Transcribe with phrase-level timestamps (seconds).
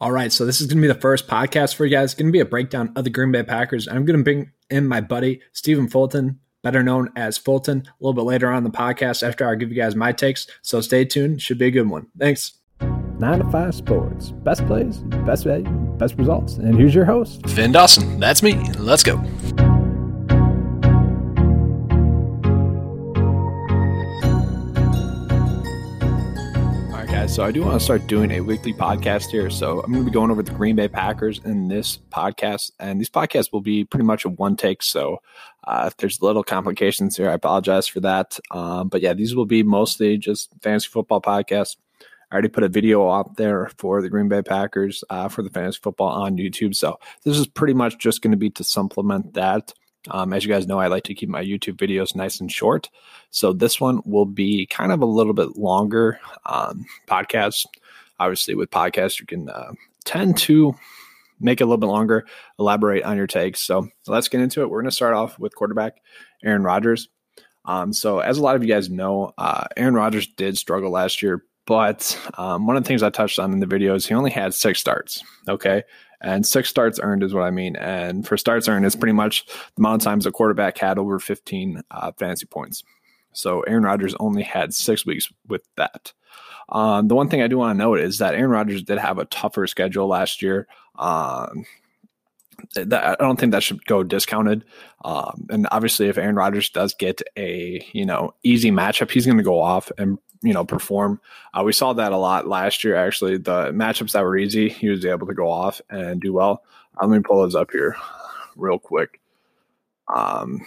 [0.00, 2.12] All right, so this is going to be the first podcast for you guys.
[2.12, 3.86] It's going to be a breakdown of the Green Bay Packers.
[3.86, 8.12] I'm going to bring in my buddy Stephen Fulton, better known as Fulton, a little
[8.12, 10.48] bit later on the podcast after I give you guys my takes.
[10.62, 12.08] So stay tuned; should be a good one.
[12.18, 12.54] Thanks.
[13.20, 16.54] Nine to five sports, best plays, best value, best results.
[16.54, 18.18] And here's your host, Finn Dawson.
[18.18, 18.54] That's me.
[18.72, 19.22] Let's go.
[27.26, 29.48] So I do want to start doing a weekly podcast here.
[29.48, 33.00] So I'm going to be going over the Green Bay Packers in this podcast, and
[33.00, 34.82] these podcasts will be pretty much a one take.
[34.82, 35.18] So
[35.64, 38.38] uh, if there's little complications here, I apologize for that.
[38.50, 41.76] Um, but yeah, these will be mostly just fantasy football podcasts.
[42.30, 45.50] I already put a video out there for the Green Bay Packers uh, for the
[45.50, 46.74] fantasy football on YouTube.
[46.74, 49.72] So this is pretty much just going to be to supplement that.
[50.10, 52.90] Um, as you guys know, I like to keep my YouTube videos nice and short.
[53.30, 57.66] So this one will be kind of a little bit longer um, podcast.
[58.20, 59.72] Obviously, with podcasts, you can uh,
[60.04, 60.74] tend to
[61.40, 62.26] make it a little bit longer,
[62.58, 63.60] elaborate on your takes.
[63.60, 64.70] So let's get into it.
[64.70, 65.96] We're going to start off with quarterback
[66.44, 67.08] Aaron Rodgers.
[67.64, 71.22] Um, so as a lot of you guys know, uh, Aaron Rodgers did struggle last
[71.22, 74.14] year, but um, one of the things I touched on in the video is he
[74.14, 75.22] only had six starts.
[75.48, 75.82] Okay.
[76.24, 77.76] And six starts earned is what I mean.
[77.76, 81.18] And for starts earned, it's pretty much the amount of times a quarterback had over
[81.18, 82.82] 15 uh, fantasy points.
[83.32, 86.12] So Aaron Rodgers only had six weeks with that.
[86.70, 89.18] Um, the one thing I do want to note is that Aaron Rodgers did have
[89.18, 90.66] a tougher schedule last year.
[90.98, 91.66] Um,
[92.76, 94.64] I don't think that should go discounted.
[95.04, 99.36] Um, and obviously, if Aaron Rodgers does get a you know easy matchup, he's going
[99.36, 101.20] to go off and you know perform.
[101.52, 102.94] Uh, we saw that a lot last year.
[102.94, 106.62] Actually, the matchups that were easy, he was able to go off and do well.
[107.00, 107.96] Uh, let me pull those up here
[108.56, 109.20] real quick.
[110.14, 110.60] Um,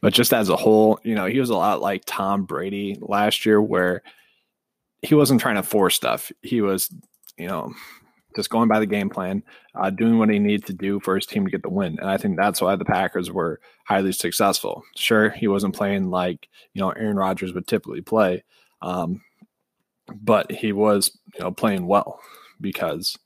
[0.00, 3.46] but just as a whole, you know, he was a lot like Tom Brady last
[3.46, 4.02] year, where
[5.00, 6.32] he wasn't trying to force stuff.
[6.42, 6.92] He was,
[7.38, 7.72] you know,
[8.34, 9.42] just going by the game plan,
[9.74, 11.98] uh, doing what he needed to do for his team to get the win.
[12.00, 14.82] And I think that's why the Packers were highly successful.
[14.96, 18.44] Sure, he wasn't playing like you know Aaron Rodgers would typically play,
[18.82, 19.22] um,
[20.08, 22.20] but he was you know playing well
[22.60, 23.16] because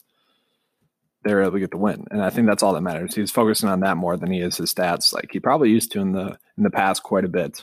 [1.24, 2.06] they were able to get the win.
[2.10, 3.14] And I think that's all that matters.
[3.14, 6.00] He's focusing on that more than he is his stats, like he probably used to
[6.00, 7.62] in the in the past quite a bit.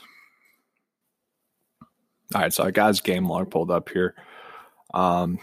[2.34, 4.14] All right, so I got his game log pulled up here.
[4.92, 5.38] Um,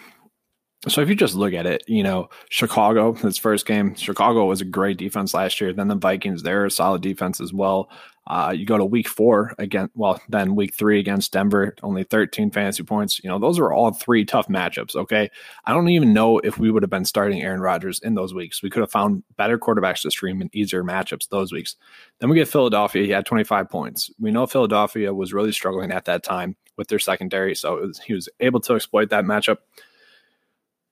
[0.87, 4.61] so if you just look at it, you know, Chicago, his first game, Chicago was
[4.61, 5.71] a great defense last year.
[5.71, 7.89] Then the Vikings, they're a solid defense as well.
[8.25, 12.51] Uh, you go to week four again, well, then week three against Denver, only 13
[12.51, 13.21] fantasy points.
[13.21, 14.95] You know, those are all three tough matchups.
[14.95, 15.29] Okay.
[15.65, 18.63] I don't even know if we would have been starting Aaron Rodgers in those weeks.
[18.63, 21.75] We could have found better quarterbacks to stream and easier matchups those weeks.
[22.19, 23.03] Then we get Philadelphia.
[23.03, 24.09] He had 25 points.
[24.19, 27.55] We know Philadelphia was really struggling at that time with their secondary.
[27.55, 29.57] So was, he was able to exploit that matchup.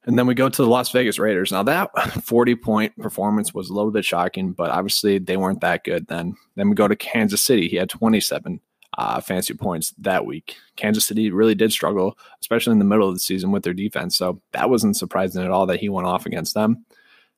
[0.06, 1.52] And then we go to the Las Vegas Raiders.
[1.52, 1.92] Now that
[2.24, 6.36] 40 point performance was a little bit shocking, but obviously they weren't that good then.
[6.56, 7.68] Then we go to Kansas City.
[7.68, 8.60] He had 27
[8.98, 10.58] uh, fancy points that week.
[10.76, 14.18] Kansas City really did struggle, especially in the middle of the season with their defense.
[14.18, 16.86] So that wasn't surprising at all that he went off against them.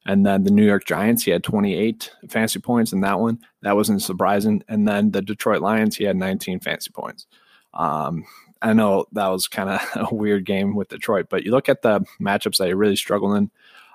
[0.05, 3.39] And then the New York Giants, he had 28 fancy points in that one.
[3.61, 4.63] That wasn't surprising.
[4.67, 7.25] And then the Detroit Lions, he had 19 fancy points.
[7.73, 8.25] Um,
[8.63, 9.81] I know that was kind of
[10.11, 13.35] a weird game with Detroit, but you look at the matchups that he really struggled
[13.37, 13.51] in.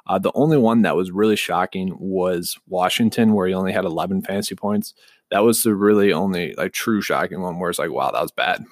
[0.07, 4.23] Uh, the only one that was really shocking was Washington, where he only had 11
[4.23, 4.95] fantasy points.
[5.31, 8.31] That was the really only like true shocking one where it's like, wow, that was
[8.31, 8.65] bad.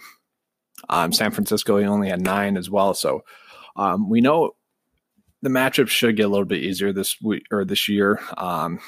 [0.88, 2.94] Um, San Francisco, he only had nine as well.
[2.94, 3.24] So
[3.76, 4.52] um, we know
[5.42, 8.20] the matchups should get a little bit easier this week or this year.
[8.38, 8.80] Um,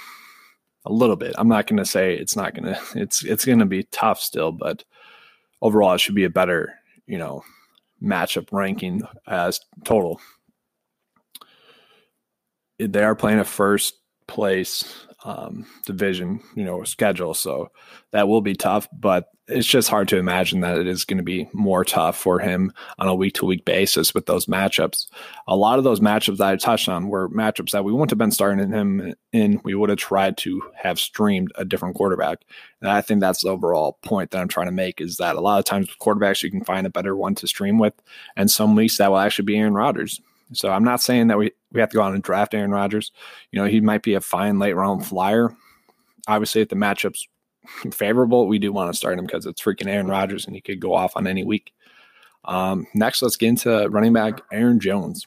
[0.86, 1.34] a little bit.
[1.36, 2.80] I'm not going to say it's not going to.
[2.94, 4.84] It's it's going to be tough still, but
[5.60, 6.77] overall, it should be a better
[7.08, 7.42] you know,
[8.00, 10.20] matchup ranking as total.
[12.78, 13.94] They are playing a first
[14.28, 17.34] place um, division, you know, schedule.
[17.34, 17.70] So
[18.12, 21.22] that will be tough, but it's just hard to imagine that it is going to
[21.22, 25.06] be more tough for him on a week to week basis with those matchups.
[25.46, 28.18] A lot of those matchups that I touched on were matchups that we wouldn't have
[28.18, 29.60] been starting him in.
[29.64, 32.44] We would have tried to have streamed a different quarterback.
[32.82, 35.40] And I think that's the overall point that I'm trying to make is that a
[35.40, 37.94] lot of times with quarterbacks, you can find a better one to stream with.
[38.36, 40.20] And some weeks that will actually be Aaron Rodgers.
[40.52, 43.12] So I'm not saying that we, we have to go out and draft Aaron Rodgers.
[43.52, 45.54] You know, he might be a fine late round flyer.
[46.26, 47.26] Obviously, if the matchup's
[47.92, 50.80] favorable, we do want to start him because it's freaking Aaron Rodgers and he could
[50.80, 51.72] go off on any week.
[52.44, 55.26] Um, next, let's get into running back Aaron Jones.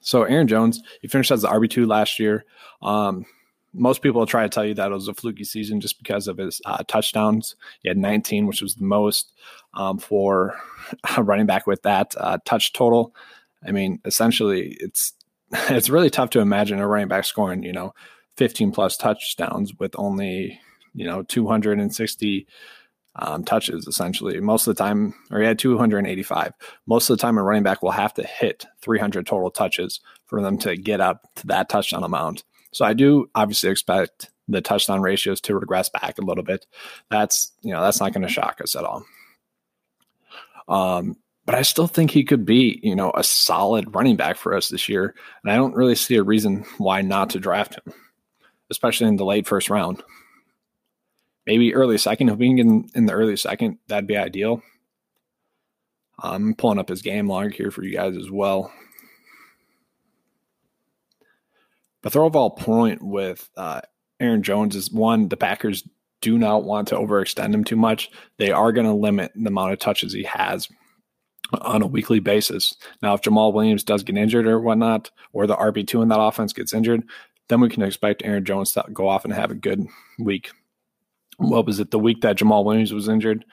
[0.00, 2.44] So Aaron Jones, he finished as the RB two last year.
[2.80, 3.26] Um,
[3.72, 6.26] most people will try to tell you that it was a fluky season just because
[6.26, 7.54] of his uh, touchdowns.
[7.82, 9.32] He had 19, which was the most
[9.74, 10.58] um, for
[11.16, 13.14] a running back with that uh, touch total.
[13.66, 15.12] I mean, essentially, it's
[15.52, 17.92] it's really tough to imagine a running back scoring, you know,
[18.36, 20.60] 15 plus touchdowns with only,
[20.94, 22.46] you know, 260
[23.16, 24.40] um, touches essentially.
[24.40, 26.52] Most of the time, or he had 285.
[26.86, 30.40] Most of the time, a running back will have to hit 300 total touches for
[30.40, 32.44] them to get up to that touchdown amount.
[32.72, 36.66] So I do obviously expect the touchdown ratios to regress back a little bit.
[37.10, 39.04] That's you know that's not going to shock us at all.
[40.68, 44.54] Um, but I still think he could be you know a solid running back for
[44.54, 47.94] us this year, and I don't really see a reason why not to draft him,
[48.70, 50.02] especially in the late first round
[51.50, 52.28] maybe early second.
[52.28, 54.62] If we can get in, in the early second, that'd be ideal.
[56.18, 58.72] I'm pulling up his game log here for you guys as well.
[62.02, 63.80] But the overall point with uh,
[64.20, 65.86] Aaron Jones is one, the Packers
[66.20, 68.10] do not want to overextend him too much.
[68.36, 70.68] They are going to limit the amount of touches he has
[71.52, 72.74] on a weekly basis.
[73.02, 76.52] Now, if Jamaal Williams does get injured or whatnot, or the RB2 in that offense
[76.52, 77.02] gets injured,
[77.48, 79.86] then we can expect Aaron Jones to go off and have a good
[80.18, 80.50] week
[81.40, 81.90] what was it?
[81.90, 83.44] The week that Jamaal Williams was injured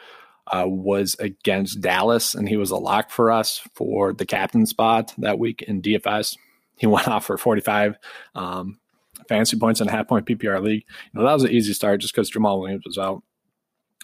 [0.48, 5.14] uh, was against Dallas, and he was a lock for us for the captain spot
[5.18, 6.38] that week in DFS.
[6.78, 7.98] He went off for 45
[8.36, 8.80] um,
[9.28, 10.84] fantasy points in a half point PPR league.
[11.14, 13.24] You know, that was an easy start just because Jamaal Williams was out.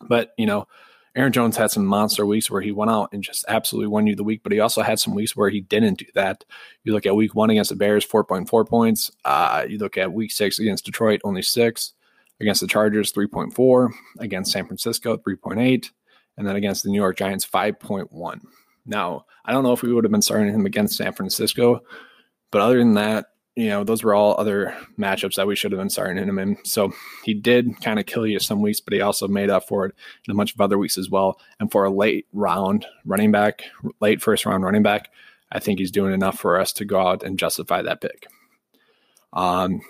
[0.07, 0.68] But, you know,
[1.15, 4.15] Aaron Jones had some monster weeks where he went out and just absolutely won you
[4.15, 6.44] the week, but he also had some weeks where he didn't do that.
[6.83, 9.12] You look at week one against the Bears, 4.4 points.
[9.24, 11.94] Uh, you look at week six against Detroit, only six.
[12.39, 13.92] Against the Chargers, 3.4.
[14.19, 15.92] Against San Francisco, 3.8.
[16.38, 18.42] And then against the New York Giants, 5.1.
[18.88, 21.83] Now, I don't know if we would have been starting him against San Francisco,
[22.51, 25.80] but other than that, you know, those were all other matchups that we should have
[25.80, 26.58] been starting him in.
[26.64, 26.92] So
[27.24, 29.96] he did kind of kill you some weeks, but he also made up for it
[30.28, 31.40] in a bunch of other weeks as well.
[31.60, 33.64] And for a late round running back,
[34.00, 35.10] late first round running back,
[35.52, 38.26] I think he's doing enough for us to go out and justify that pick.
[39.34, 39.82] Um,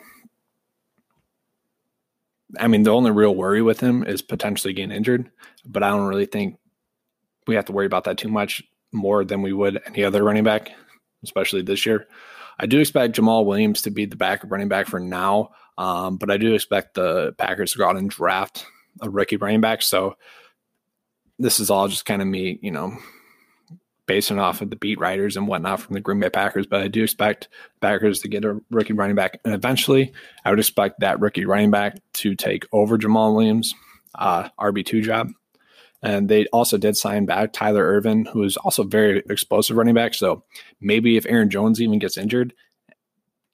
[2.60, 5.31] I mean, the only real worry with him is potentially getting injured,
[5.65, 6.57] but I don't really think
[7.48, 8.62] we have to worry about that too much
[8.92, 10.71] more than we would any other running back,
[11.24, 12.07] especially this year.
[12.63, 16.31] I do expect Jamaal Williams to be the backup running back for now, um, but
[16.31, 18.65] I do expect the Packers to go out and draft
[19.01, 19.81] a rookie running back.
[19.81, 20.15] So
[21.38, 22.98] this is all just kind of me, you know,
[24.06, 26.65] basing off of the beat writers and whatnot from the Green Bay Packers.
[26.65, 27.50] But I do expect
[27.81, 30.13] Packers to get a rookie running back, and eventually,
[30.45, 33.75] I would expect that rookie running back to take over Jamaal Williams'
[34.15, 35.31] uh, RB two job.
[36.03, 40.13] And they also did sign back Tyler Ervin, who is also very explosive running back.
[40.13, 40.44] So
[40.81, 42.53] maybe if Aaron Jones even gets injured,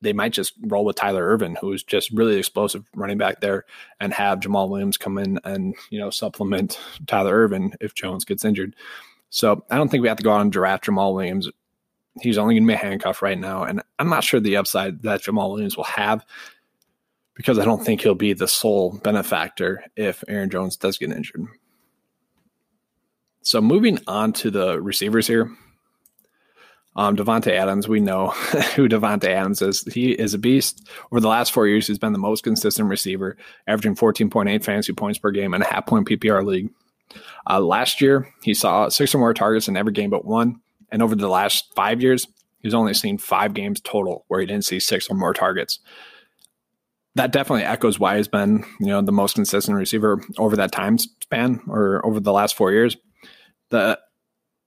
[0.01, 3.65] they might just roll with Tyler Ervin, who is just really explosive running back there,
[3.99, 8.45] and have Jamaal Williams come in and you know supplement Tyler Ervin if Jones gets
[8.45, 8.75] injured.
[9.29, 11.49] So I don't think we have to go out and draft Jamaal Williams.
[12.21, 13.63] He's only going to be right now.
[13.63, 16.25] And I'm not sure the upside that Jamaal Williams will have
[17.35, 21.45] because I don't think he'll be the sole benefactor if Aaron Jones does get injured.
[23.49, 25.51] So moving on to the receivers here.
[26.95, 28.27] Um, Davante Adams, we know
[28.75, 29.91] who Davante Adams is.
[29.91, 30.87] He is a beast.
[31.11, 35.17] Over the last four years, he's been the most consistent receiver, averaging 14.8 fantasy points
[35.17, 36.69] per game in a half point PPR league.
[37.49, 40.61] Uh, last year, he saw six or more targets in every game but one.
[40.91, 42.27] And over the last five years,
[42.59, 45.79] he's only seen five games total where he didn't see six or more targets.
[47.15, 50.99] That definitely echoes why he's been, you know, the most consistent receiver over that time
[50.99, 52.95] span or over the last four years.
[53.69, 53.99] The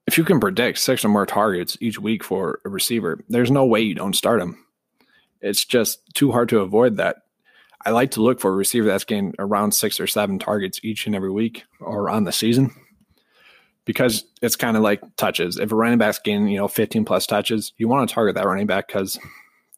[0.05, 3.65] if you can predict six or more targets each week for a receiver, there's no
[3.65, 4.57] way you don't start him.
[5.41, 7.17] It's just too hard to avoid that
[7.85, 11.05] I like to look for a receiver that's getting around six or seven targets each
[11.05, 12.71] and every week or on the season
[13.85, 15.57] because it's kind of like touches.
[15.57, 18.47] If a running back's getting, you know, 15 plus touches, you want to target that
[18.47, 19.19] running back because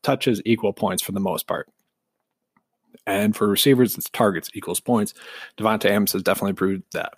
[0.04, 1.68] touches equal points for the most part.
[3.08, 5.14] And for receivers, it's targets equals points.
[5.58, 7.14] Davante Adams has definitely proved that.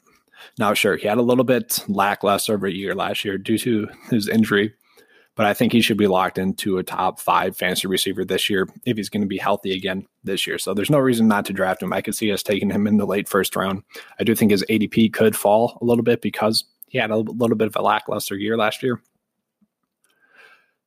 [0.58, 3.88] Now, sure, he had a little bit lackluster of a year last year due to
[4.10, 4.74] his injury
[5.38, 8.67] but I think he should be locked into a top five fantasy receiver this year
[8.86, 10.58] if he's going to be healthy again this year.
[10.58, 11.94] So there's no reason not to draft him.
[11.94, 13.84] I could see us taking him in the late first round.
[14.20, 17.56] I do think his ADP could fall a little bit because he had a little
[17.56, 19.00] bit of a lackluster year last year.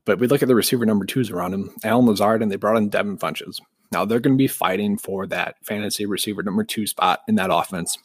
[0.05, 2.77] But we look at the receiver number twos around him, Allen Lazard, and they brought
[2.77, 3.61] in Devin Funchess.
[3.93, 7.51] Now they're going to be fighting for that fantasy receiver number two spot in that
[7.53, 7.99] offense.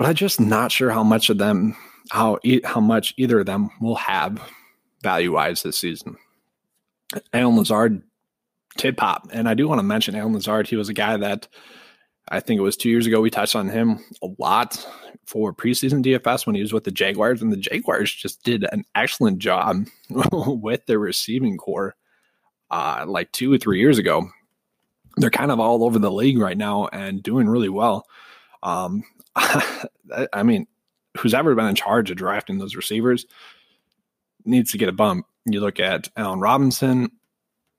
[0.00, 1.76] But I'm just not sure how much of them,
[2.08, 4.40] how how much either of them will have
[5.02, 6.16] value wise this season.
[7.34, 8.02] Allen Lazard
[8.78, 9.28] Tid pop.
[9.30, 10.66] And I do want to mention Allen Lazard.
[10.68, 11.48] He was a guy that
[12.30, 13.20] I think it was two years ago.
[13.20, 14.88] We touched on him a lot
[15.26, 18.84] for preseason DFS when he was with the Jaguars, and the Jaguars just did an
[18.94, 19.86] excellent job
[20.32, 21.94] with their receiving core
[22.70, 24.30] uh, like two or three years ago.
[25.18, 28.06] They're kind of all over the league right now and doing really well.
[28.62, 29.04] Um,
[30.32, 30.66] I mean,
[31.18, 33.26] who's ever been in charge of drafting those receivers
[34.44, 35.26] needs to get a bump.
[35.46, 37.10] You look at Allen Robinson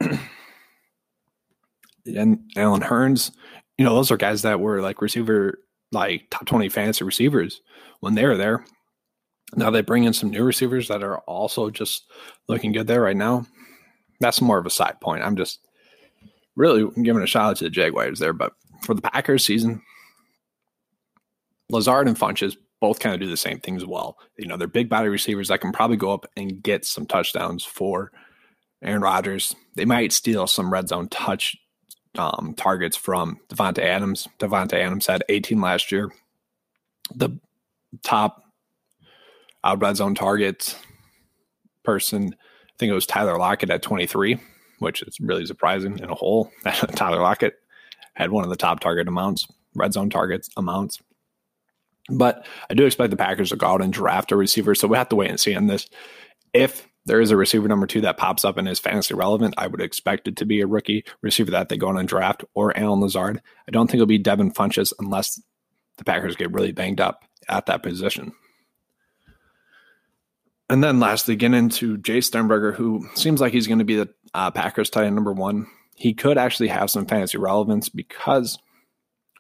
[2.06, 3.32] and Allen Hurns,
[3.78, 5.60] you know, those are guys that were like receiver,
[5.92, 7.62] like top 20 fantasy receivers
[8.00, 8.66] when they were there.
[9.56, 12.10] Now they bring in some new receivers that are also just
[12.48, 13.46] looking good there right now.
[14.20, 15.24] That's more of a side point.
[15.24, 15.60] I'm just
[16.56, 18.34] really giving a shout out to the Jaguars there.
[18.34, 18.54] But
[18.84, 19.82] for the Packers season,
[21.72, 24.18] Lazard and Funchess both kind of do the same thing as well.
[24.38, 27.64] You know, they're big body receivers that can probably go up and get some touchdowns
[27.64, 28.12] for
[28.84, 29.56] Aaron Rodgers.
[29.76, 31.56] They might steal some red zone touch
[32.18, 34.28] um, targets from Davante Adams.
[34.40, 36.12] Davante Adams had 18 last year.
[37.16, 37.40] The
[38.04, 38.44] top
[39.64, 40.76] out red zone targets
[41.84, 44.40] person, I think it was Tyler Lockett at 23,
[44.80, 46.52] which is really surprising in a whole.
[46.96, 47.56] Tyler Lockett
[48.16, 51.00] had one of the top target amounts, red zone targets amounts.
[52.12, 54.76] But I do expect the Packers to go out and draft a receiver.
[54.76, 55.88] So we have to wait and see on this.
[56.54, 59.68] If there is a receiver number two that pops up and is fantasy relevant, I
[59.68, 62.78] would expect it to be a rookie receiver that they go on and draft or
[62.78, 63.42] Allen Lazard.
[63.68, 65.42] I don't think it'll be Devin Funchess unless
[65.98, 68.34] the Packers get really banged up at that position.
[70.70, 74.10] And then lastly, get into Jace Sternberger, who seems like he's going to be the
[74.34, 75.68] uh, Packers tight end number one.
[75.96, 78.58] He could actually have some fantasy relevance because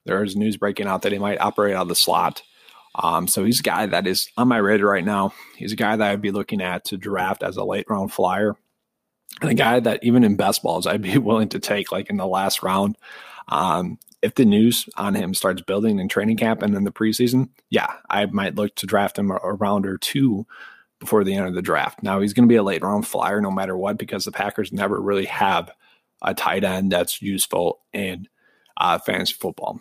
[0.05, 2.41] there is news breaking out that he might operate out of the slot
[2.95, 5.33] um, so he's a guy that is on my radar right now.
[5.55, 8.55] He's a guy that I'd be looking at to draft as a late round flyer.
[9.39, 12.17] And a guy that even in best balls, I'd be willing to take like in
[12.17, 12.97] the last round.
[13.47, 17.49] Um, if the news on him starts building in training camp and in the preseason,
[17.69, 20.45] yeah, I might look to draft him a, a round or two
[20.99, 22.03] before the end of the draft.
[22.03, 24.71] Now he's going to be a late round flyer no matter what because the Packers
[24.71, 25.71] never really have
[26.21, 28.27] a tight end that's useful in
[28.77, 29.79] uh, fantasy football.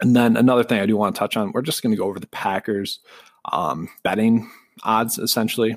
[0.00, 2.06] And then another thing I do want to touch on, we're just going to go
[2.06, 3.00] over the Packers
[3.52, 4.50] um, betting
[4.82, 5.76] odds, essentially,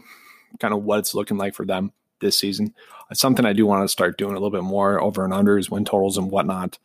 [0.59, 2.73] kind of what it's looking like for them this season.
[3.11, 5.69] It's something I do want to start doing a little bit more over and unders,
[5.69, 6.79] win totals, and whatnot.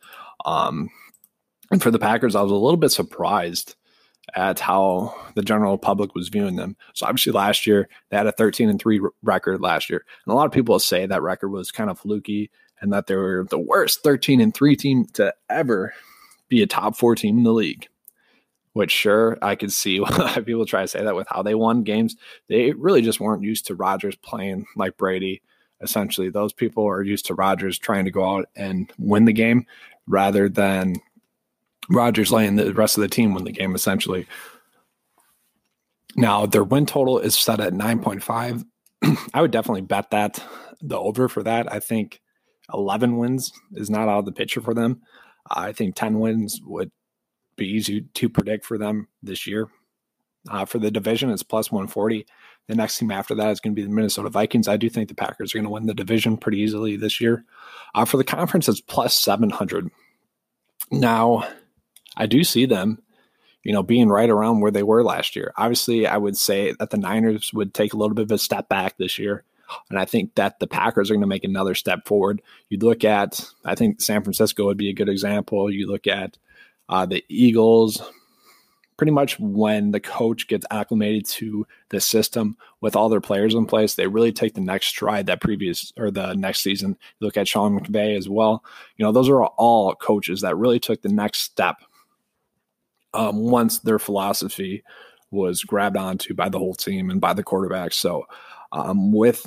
[0.45, 0.89] Um,
[1.71, 3.75] and for the Packers, I was a little bit surprised
[4.35, 6.75] at how the general public was viewing them.
[6.93, 10.05] So obviously last year they had a 13 and 3 record last year.
[10.25, 13.15] And a lot of people say that record was kind of fluky and that they
[13.15, 15.93] were the worst 13 and 3 team to ever
[16.49, 17.87] be a top four team in the league.
[18.73, 21.83] Which sure I could see why people try to say that with how they won
[21.83, 22.15] games.
[22.47, 25.41] They really just weren't used to Rodgers playing like Brady.
[25.81, 29.65] Essentially, those people are used to Rodgers trying to go out and win the game
[30.07, 30.95] rather than
[31.89, 34.27] Rodgers letting the rest of the team win the game, essentially.
[36.15, 38.65] Now, their win total is set at 9.5.
[39.33, 40.43] I would definitely bet that
[40.81, 41.71] the over for that.
[41.71, 42.21] I think
[42.73, 45.01] 11 wins is not out of the picture for them.
[45.49, 46.91] I think 10 wins would
[47.55, 49.67] be easy to predict for them this year.
[50.49, 52.25] Uh, for the division, it's plus 140.
[52.67, 54.67] The next team after that is going to be the Minnesota Vikings.
[54.67, 57.43] I do think the Packers are going to win the division pretty easily this year.
[57.93, 59.89] Uh, for the conference, it's plus 700.
[60.91, 61.47] Now,
[62.15, 63.01] I do see them,
[63.63, 65.53] you know, being right around where they were last year.
[65.57, 68.69] Obviously, I would say that the Niners would take a little bit of a step
[68.69, 69.43] back this year.
[69.89, 72.41] And I think that the Packers are going to make another step forward.
[72.69, 75.71] You look at, I think San Francisco would be a good example.
[75.71, 76.37] You look at
[76.87, 78.01] uh, the Eagles,
[78.97, 83.65] pretty much when the coach gets acclimated to the system with all their players in
[83.65, 86.97] place, they really take the next stride that previous or the next season.
[87.19, 88.63] You look at Sean McVay as well.
[88.97, 91.77] You know, those are all coaches that really took the next step
[93.13, 94.83] um, once their philosophy
[95.31, 97.93] was grabbed onto by the whole team and by the quarterback.
[97.93, 98.25] So
[98.71, 99.45] um, with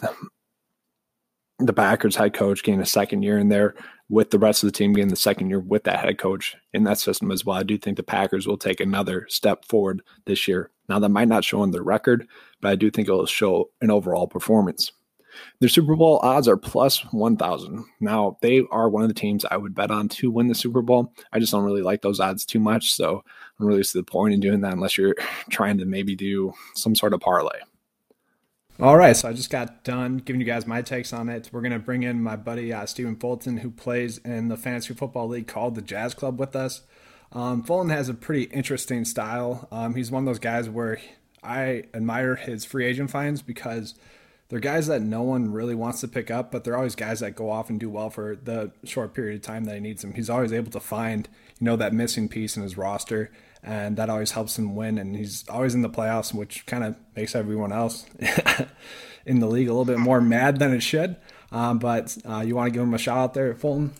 [1.59, 3.75] the Packers head coach getting a second year in there,
[4.09, 6.85] with the rest of the team getting the second year with that head coach in
[6.85, 7.57] that system as well.
[7.57, 10.71] I do think the Packers will take another step forward this year.
[10.89, 12.27] Now, that might not show in their record,
[12.61, 14.93] but I do think it will show an overall performance.
[15.61, 17.85] Their Super Bowl odds are plus 1,000.
[18.01, 20.83] Now, they are one of the teams I would bet on to win the Super
[20.83, 21.13] Bowl.
[21.33, 22.93] I just don't really like those odds too much.
[22.93, 23.25] So
[23.59, 25.15] I'm really to the point in doing that unless you're
[25.51, 27.61] trying to maybe do some sort of parlay.
[28.81, 31.51] All right, so I just got done giving you guys my takes on it.
[31.53, 34.95] We're going to bring in my buddy uh, Stephen Fulton, who plays in the fantasy
[34.95, 36.81] football league called the Jazz Club with us.
[37.33, 39.69] Um, Fulton has a pretty interesting style.
[39.71, 40.99] Um, he's one of those guys where
[41.43, 43.95] I admire his free agent finds because
[44.49, 47.37] they're guys that no one really wants to pick up, but they're always guys that
[47.37, 50.15] go off and do well for the short period of time that he needs them.
[50.15, 51.29] He's always able to find,
[51.61, 53.31] you know, that missing piece in his roster,
[53.63, 54.99] and that always helps him win.
[54.99, 58.07] And he's always in the playoffs, which kind of makes everyone else
[59.27, 61.17] in the league a little bit more mad than it should.
[61.51, 63.93] Um, but uh, you want to give him a shout out there, at Fulton?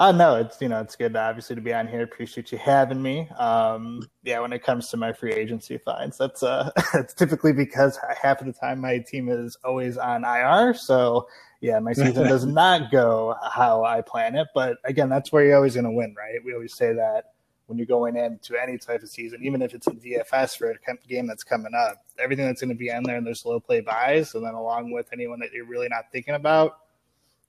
[0.00, 2.00] Uh, no, it's you know it's good obviously to be on here.
[2.02, 3.28] Appreciate you having me.
[3.38, 7.98] Um, yeah, when it comes to my free agency fines, that's uh, it's typically because
[8.20, 10.72] half of the time my team is always on IR.
[10.72, 11.28] So
[11.60, 14.48] yeah, my season does not go how I plan it.
[14.54, 16.42] But again, that's where you're always going to win, right?
[16.42, 17.24] We always say that
[17.70, 21.08] when you're going into any type of season, even if it's in DFS for a
[21.08, 23.80] game that's coming up, everything that's going to be in there and there's low play
[23.80, 26.78] buys, and then along with anyone that you're really not thinking about,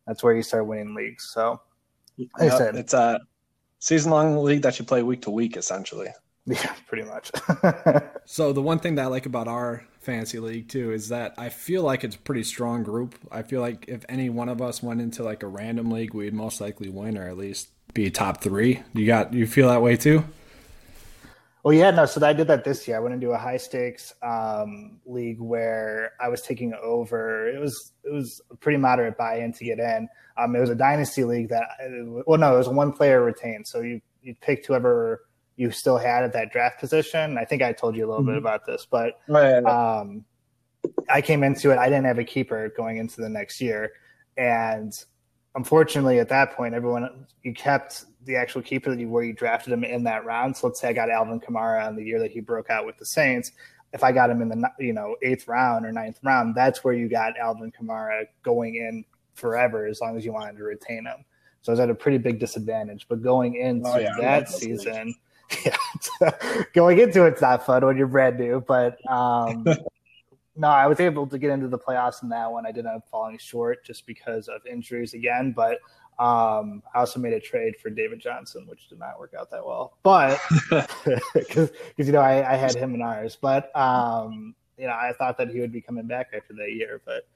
[0.06, 1.24] that's where you start winning leagues.
[1.24, 1.60] So
[2.40, 3.20] I yep, said it's a
[3.80, 6.10] season long league that you play week to week, essentially.
[6.48, 7.32] Yeah, pretty much.
[8.26, 11.50] so the one thing that I like about our fantasy league too is that I
[11.50, 13.14] feel like it's a pretty strong group.
[13.32, 16.34] I feel like if any one of us went into like a random league, we'd
[16.34, 18.82] most likely win or at least be top three.
[18.94, 20.24] You got you feel that way too?
[21.64, 22.06] Well, yeah, no.
[22.08, 22.98] So I did that this year.
[22.98, 27.48] I went into a high stakes um, league where I was taking over.
[27.48, 30.10] It was it was a pretty moderate buy in to get in.
[30.38, 31.68] Um, it was a dynasty league that,
[32.26, 33.68] well, no, it was one player retained.
[33.68, 37.38] So you you picked whoever you still had at that draft position.
[37.38, 38.32] I think I told you a little mm-hmm.
[38.32, 39.20] bit about this, but
[39.68, 40.26] um,
[41.10, 41.78] I came into it.
[41.78, 43.92] I didn't have a keeper going into the next year,
[44.36, 44.92] and
[45.56, 49.74] unfortunately, at that point, everyone you kept the actual keeper that you where you drafted
[49.74, 50.56] him in that round.
[50.56, 52.98] So let's say I got Alvin Kamara on the year that he broke out with
[52.98, 53.52] the Saints.
[53.94, 56.94] If I got him in the you know eighth round or ninth round, that's where
[56.94, 59.04] you got Alvin Kamara going in
[59.34, 61.26] forever as long as you wanted to retain him.
[61.62, 63.08] So I was at a pretty big disadvantage.
[63.08, 65.14] But going into oh, yeah, that season,
[65.66, 66.32] yeah,
[66.74, 68.62] going into it's not fun when you're brand new.
[68.62, 69.66] But um,
[70.56, 72.66] no, I was able to get into the playoffs in that one.
[72.66, 75.54] I did end up falling short just because of injuries again.
[75.56, 75.80] But
[76.20, 79.66] um, I also made a trade for David Johnson, which did not work out that
[79.66, 79.98] well.
[80.04, 80.40] But
[81.34, 85.38] because you know I, I, had him in ours, but um, you know I thought
[85.38, 87.02] that he would be coming back after that year.
[87.06, 87.28] But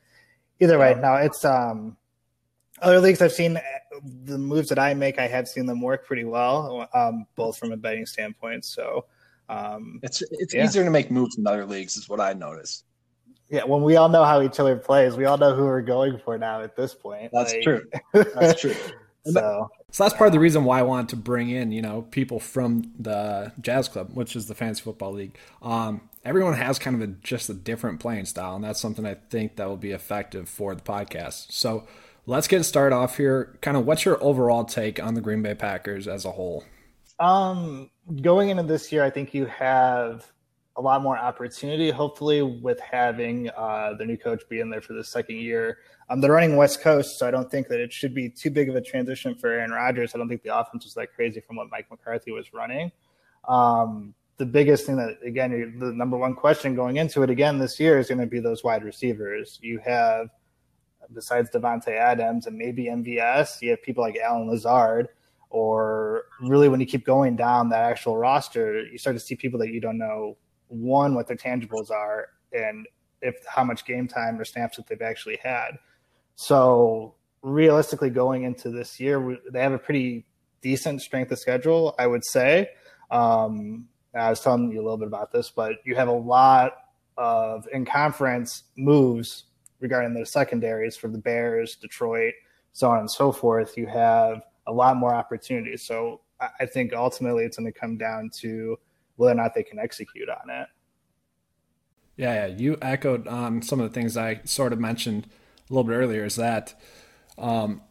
[0.59, 1.95] either way, no, it's um,
[2.81, 3.59] other leagues I've seen
[4.25, 5.19] the moves that I make.
[5.19, 8.65] I have seen them work pretty well, um, both from a betting standpoint.
[8.65, 9.05] So
[9.47, 10.65] um, it's it's yeah.
[10.65, 12.83] easier to make moves in other leagues, is what I noticed.
[13.49, 16.17] Yeah, when we all know how each other plays, we all know who we're going
[16.17, 17.31] for now at this point.
[17.31, 17.81] That's like, true.
[18.13, 18.75] That's true.
[19.25, 22.01] so, so that's part of the reason why I wanted to bring in, you know,
[22.03, 25.37] people from the Jazz Club, which is the fantasy football league.
[25.61, 29.15] Um, everyone has kind of a, just a different playing style, and that's something I
[29.29, 31.51] think that will be effective for the podcast.
[31.51, 31.87] So
[32.25, 33.57] let's get started off here.
[33.61, 36.63] Kind of, what's your overall take on the Green Bay Packers as a whole?
[37.19, 37.89] Um,
[38.21, 40.31] going into this year, I think you have
[40.77, 44.93] a lot more opportunity, hopefully, with having uh, the new coach be in there for
[44.93, 45.79] the second year.
[46.09, 48.69] Um, they're running West Coast, so I don't think that it should be too big
[48.69, 50.13] of a transition for Aaron Rodgers.
[50.13, 52.91] I don't think the offense was that crazy from what Mike McCarthy was running.
[53.47, 57.79] Um, the biggest thing that, again, the number one question going into it again this
[57.79, 59.59] year is going to be those wide receivers.
[59.61, 60.27] You have,
[61.13, 65.07] besides Davante Adams and maybe MVS, you have people like Allen Lazard
[65.49, 69.57] or really when you keep going down that actual roster, you start to see people
[69.59, 70.35] that you don't know
[70.75, 72.87] one what their tangibles are and
[73.21, 75.71] if how much game time or snaps that they've actually had.
[76.35, 80.25] So realistically, going into this year, they have a pretty
[80.61, 82.69] decent strength of schedule, I would say.
[83.11, 86.73] Um, I was telling you a little bit about this, but you have a lot
[87.17, 89.45] of in conference moves
[89.79, 92.33] regarding the secondaries for the Bears, Detroit,
[92.73, 93.77] so on and so forth.
[93.77, 95.85] You have a lot more opportunities.
[95.85, 96.21] So
[96.59, 98.77] I think ultimately it's going to come down to
[99.15, 100.67] whether or not they can execute on it.
[102.17, 102.55] Yeah, yeah.
[102.55, 105.27] You echoed um, some of the things I sort of mentioned
[105.69, 106.25] a little bit earlier.
[106.25, 106.79] Is that
[107.37, 107.81] um,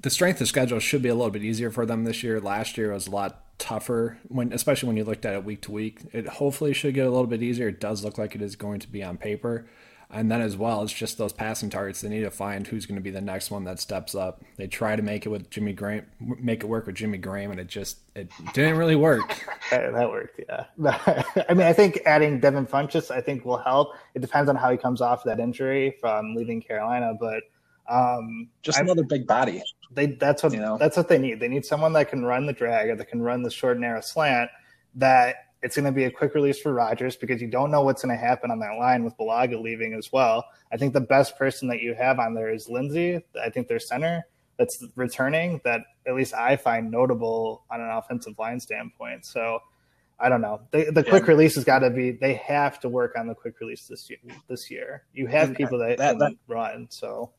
[0.00, 2.40] the strength of schedule should be a little bit easier for them this year.
[2.40, 5.72] Last year was a lot tougher when, especially when you looked at it week to
[5.72, 6.00] week.
[6.12, 7.68] It hopefully should get a little bit easier.
[7.68, 9.68] It does look like it is going to be on paper.
[10.12, 12.00] And then as well, it's just those passing targets.
[12.00, 14.42] They need to find who's going to be the next one that steps up.
[14.56, 17.60] They try to make it with Jimmy Graham, make it work with Jimmy Graham, and
[17.60, 19.44] it just it didn't really work.
[19.70, 20.64] that worked, yeah.
[21.48, 23.94] I mean, I think adding Devin Funchess, I think will help.
[24.14, 27.44] It depends on how he comes off that injury from leaving Carolina, but
[27.88, 29.62] um, just another big body.
[29.92, 30.76] They that's what you know?
[30.78, 31.40] that's what they need.
[31.40, 34.00] They need someone that can run the drag or that can run the short narrow
[34.00, 34.50] slant
[34.96, 38.02] that it's going to be a quick release for Rodgers because you don't know what's
[38.02, 40.44] going to happen on that line with Bulaga leaving as well.
[40.72, 43.22] I think the best person that you have on there is Linsley.
[43.42, 44.24] I think their center
[44.58, 49.24] that's returning that at least I find notable on an offensive line standpoint.
[49.24, 49.60] So
[50.18, 50.60] I don't know.
[50.70, 52.12] The, the quick release has got to be.
[52.12, 54.18] They have to work on the quick release this year.
[54.48, 56.88] This year, you have people that, that, that run.
[56.90, 57.32] So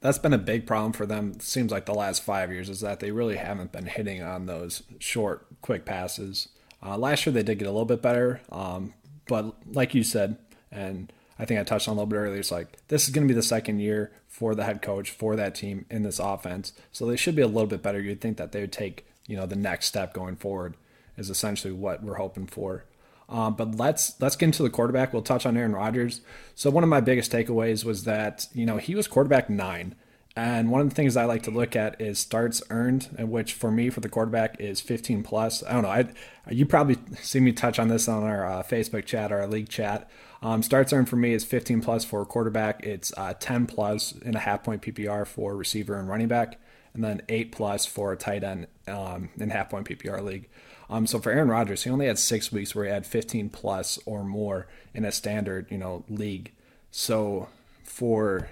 [0.00, 1.38] that's been a big problem for them.
[1.38, 4.82] Seems like the last five years is that they really haven't been hitting on those
[4.98, 6.48] short, quick passes.
[6.84, 8.92] Uh, last year they did get a little bit better, um,
[9.26, 10.36] but like you said,
[10.70, 13.26] and I think I touched on a little bit earlier, it's like this is going
[13.26, 16.72] to be the second year for the head coach for that team in this offense,
[16.90, 18.00] so they should be a little bit better.
[18.00, 20.74] You'd think that they would take you know the next step going forward
[21.16, 22.84] is essentially what we're hoping for.
[23.28, 25.12] Um, but let's let's get into the quarterback.
[25.12, 26.20] We'll touch on Aaron Rodgers.
[26.54, 29.94] So one of my biggest takeaways was that you know he was quarterback nine,
[30.34, 33.70] and one of the things I like to look at is starts earned, which for
[33.70, 35.62] me for the quarterback is 15 plus.
[35.62, 35.90] I don't know.
[35.90, 36.08] I
[36.50, 40.10] you probably see me touch on this on our uh, Facebook chat, our league chat.
[40.42, 42.84] Um, starts earned for me is 15 plus for quarterback.
[42.84, 46.58] It's uh, 10 plus in a half point PPR for receiver and running back,
[46.94, 50.48] and then eight plus for a tight end um, in half point PPR league.
[50.88, 53.98] Um, so for Aaron Rodgers, he only had six weeks where he had 15 plus
[54.04, 56.52] or more in a standard, you know, league.
[56.90, 57.48] So
[57.84, 58.50] for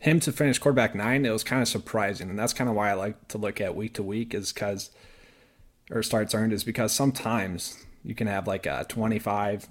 [0.00, 2.90] him to finish quarterback nine, it was kind of surprising, and that's kind of why
[2.90, 4.90] I like to look at week to week, is because
[5.90, 9.68] or starts earned is because sometimes you can have like a 25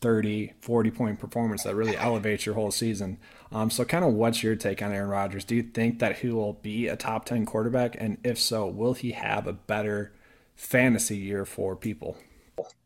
[0.00, 3.18] 30 40 point performance that really elevates your whole season.
[3.52, 5.44] Um, so kind of what's your take on aaron rodgers?
[5.44, 7.96] Do you think that he will be a top 10 quarterback?
[7.98, 10.12] And if so will he have a better
[10.56, 12.16] fantasy year for people?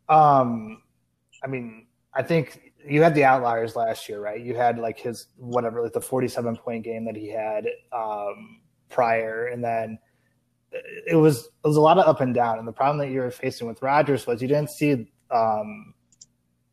[0.08, 0.82] Um,
[1.42, 4.40] I mean, I think you had the outliers last year, right?
[4.40, 9.46] You had like his whatever, like the forty-seven point game that he had um, prior,
[9.46, 9.99] and then
[11.07, 12.59] it was it was a lot of up and down.
[12.59, 15.94] And the problem that you were facing with Rodgers was you didn't see um,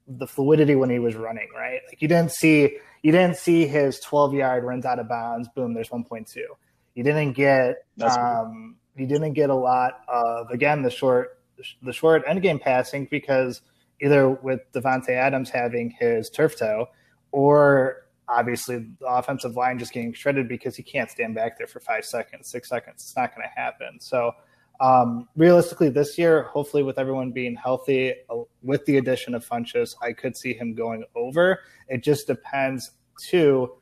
[0.08, 1.80] the fluidity when he was running, right?
[1.88, 5.74] Like you didn't see you didn't see his twelve yard runs out of bounds, boom,
[5.74, 6.48] there's one point two.
[6.96, 11.40] You didn't get um, he didn't get a lot of again the short
[11.82, 13.62] the short end game passing because
[14.02, 16.88] either with Davante Adams having his turf toe
[17.32, 21.80] or obviously the offensive line just getting shredded because he can't stand back there for
[21.80, 23.04] five seconds, six seconds.
[23.04, 24.00] It's not going to happen.
[24.00, 24.32] So
[24.80, 29.96] um, realistically, this year, hopefully with everyone being healthy, uh, with the addition of Funchess,
[30.02, 31.60] I could see him going over.
[31.88, 33.74] It just depends too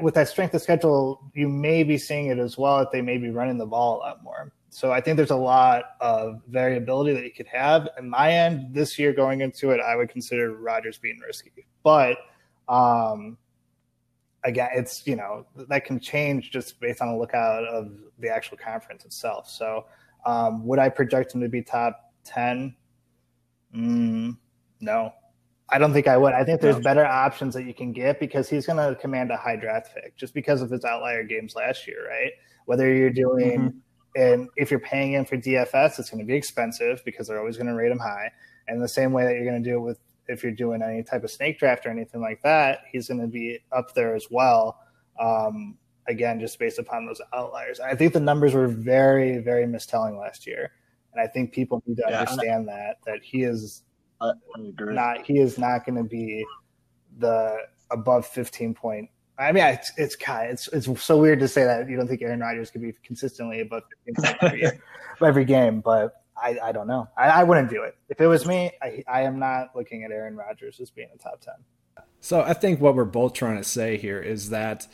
[0.00, 3.18] with that strength of schedule, you may be seeing it as well that they may
[3.18, 4.52] be running the ball a lot more.
[4.76, 7.88] So I think there's a lot of variability that you could have.
[7.98, 11.50] In my end, this year going into it, I would consider Rodgers being risky.
[11.82, 12.18] But
[12.68, 13.38] um,
[14.44, 18.58] again, it's you know that can change just based on a lookout of the actual
[18.58, 19.48] conference itself.
[19.48, 19.86] So
[20.26, 22.76] um, would I project him to be top ten?
[23.74, 24.36] Mm,
[24.82, 25.10] no,
[25.70, 26.34] I don't think I would.
[26.34, 29.38] I think there's better options that you can get because he's going to command a
[29.38, 32.32] high draft pick just because of his outlier games last year, right?
[32.66, 33.78] Whether you're doing mm-hmm.
[34.16, 37.56] And if you're paying him for DFS, it's going to be expensive because they're always
[37.56, 38.32] going to rate him high.
[38.66, 41.02] And the same way that you're going to do it with if you're doing any
[41.02, 44.26] type of snake draft or anything like that, he's going to be up there as
[44.30, 44.80] well.
[45.20, 45.76] Um,
[46.08, 47.78] again, just based upon those outliers.
[47.78, 50.72] I think the numbers were very, very mistelling last year,
[51.12, 53.82] and I think people need to yeah, understand that that he is.
[54.94, 56.44] Not he is not going to be
[57.18, 57.58] the
[57.90, 59.10] above 15 point.
[59.38, 62.40] I mean, it's it's it's it's so weird to say that you don't think Aaron
[62.40, 63.82] Rodgers could be consistently above
[64.42, 64.64] every,
[65.22, 67.08] every game, but I, I don't know.
[67.16, 68.72] I, I wouldn't do it if it was me.
[68.82, 71.54] I I am not looking at Aaron Rodgers as being a top 10.
[72.20, 74.86] So I think what we're both trying to say here is that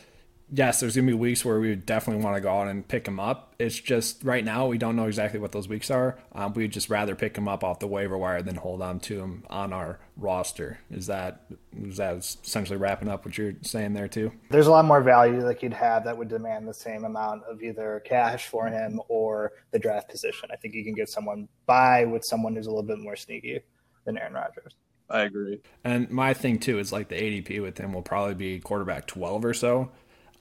[0.52, 3.08] yes, there's gonna be weeks where we would definitely want to go out and pick
[3.08, 3.54] him up.
[3.58, 6.18] It's just right now we don't know exactly what those weeks are.
[6.32, 9.20] Um, we'd just rather pick him up off the waiver wire than hold on to
[9.20, 10.78] him on our roster.
[10.90, 11.46] Is that
[11.80, 14.30] is that essentially wrapping up what you're saying there too?
[14.50, 17.62] There's a lot more value that you'd have that would demand the same amount of
[17.62, 20.50] either cash for him or the draft position.
[20.52, 23.60] I think you can get someone by with someone who's a little bit more sneaky
[24.04, 24.74] than Aaron Rodgers.
[25.12, 25.60] I agree.
[25.84, 29.44] And my thing too is like the ADP with him will probably be quarterback 12
[29.44, 29.90] or so.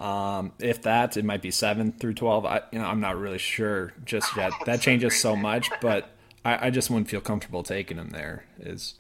[0.02, 2.44] Um, if that, it might be seven through twelve.
[2.44, 4.52] I, you know, I'm not really sure just yet.
[4.66, 6.10] That changes so much, but
[6.44, 8.46] I, I just wouldn't feel comfortable taking him there.
[8.60, 8.96] Is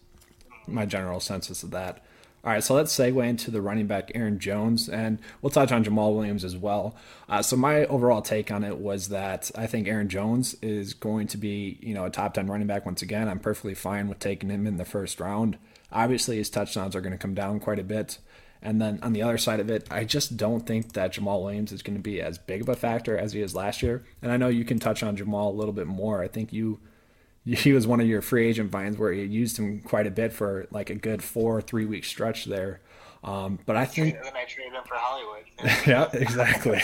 [0.67, 2.03] my general census of that.
[2.43, 5.83] All right, so let's segue into the running back Aaron Jones, and we'll touch on
[5.83, 6.95] Jamaal Williams as well.
[7.29, 11.27] Uh, so my overall take on it was that I think Aaron Jones is going
[11.27, 13.27] to be, you know, a top ten running back once again.
[13.27, 15.57] I'm perfectly fine with taking him in the first round.
[15.91, 18.17] Obviously, his touchdowns are going to come down quite a bit.
[18.61, 21.71] And then on the other side of it, I just don't think that Jamaal Williams
[21.71, 24.03] is going to be as big of a factor as he is last year.
[24.21, 26.21] And I know you can touch on Jamaal a little bit more.
[26.21, 26.79] I think you
[27.45, 30.31] he was one of your free agent finds where you used him quite a bit
[30.31, 32.81] for like a good four or three week stretch there.
[33.23, 35.43] Um, but I think then I traded him for Hollywood.
[35.87, 36.81] yeah, exactly.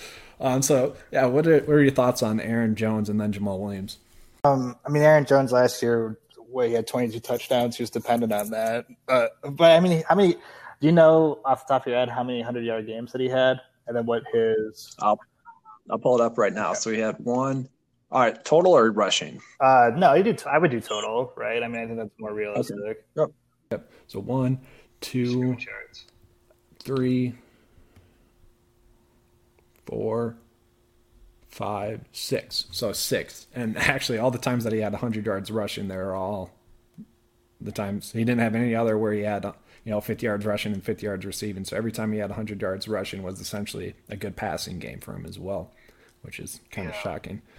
[0.40, 3.58] um, so yeah, what are, what are your thoughts on Aaron Jones and then Jamaal
[3.58, 3.98] Williams?
[4.42, 6.18] Um, I mean, Aaron Jones last year,
[6.50, 8.86] where he had 22 touchdowns, he was dependent on that.
[9.06, 10.36] But, but I mean, how many?
[10.80, 13.20] Do you know off the top of your head how many hundred yard games that
[13.20, 14.96] he had, and then what his?
[15.00, 15.20] I'll
[15.90, 16.72] I'll pull it up right now.
[16.72, 17.68] So he had one.
[18.12, 19.40] All right, total or rushing?
[19.60, 20.34] Uh, no, you do.
[20.50, 21.62] I would do total, right?
[21.62, 22.76] I mean, I think that's more realistic.
[22.76, 22.98] Okay.
[23.16, 23.28] Yep.
[23.70, 23.92] Yep.
[24.08, 24.58] So one,
[25.00, 25.56] two,
[26.80, 27.34] three,
[29.86, 30.36] four,
[31.48, 32.66] five, six.
[32.72, 33.46] So six.
[33.54, 36.50] And actually, all the times that he had 100 yards rushing, they're all
[37.60, 39.44] the times he didn't have any other where he had
[39.90, 41.64] you know 50 yards rushing and 50 yards receiving.
[41.64, 45.16] So every time he had 100 yards rushing was essentially a good passing game for
[45.16, 45.72] him as well,
[46.22, 47.42] which is kind of shocking.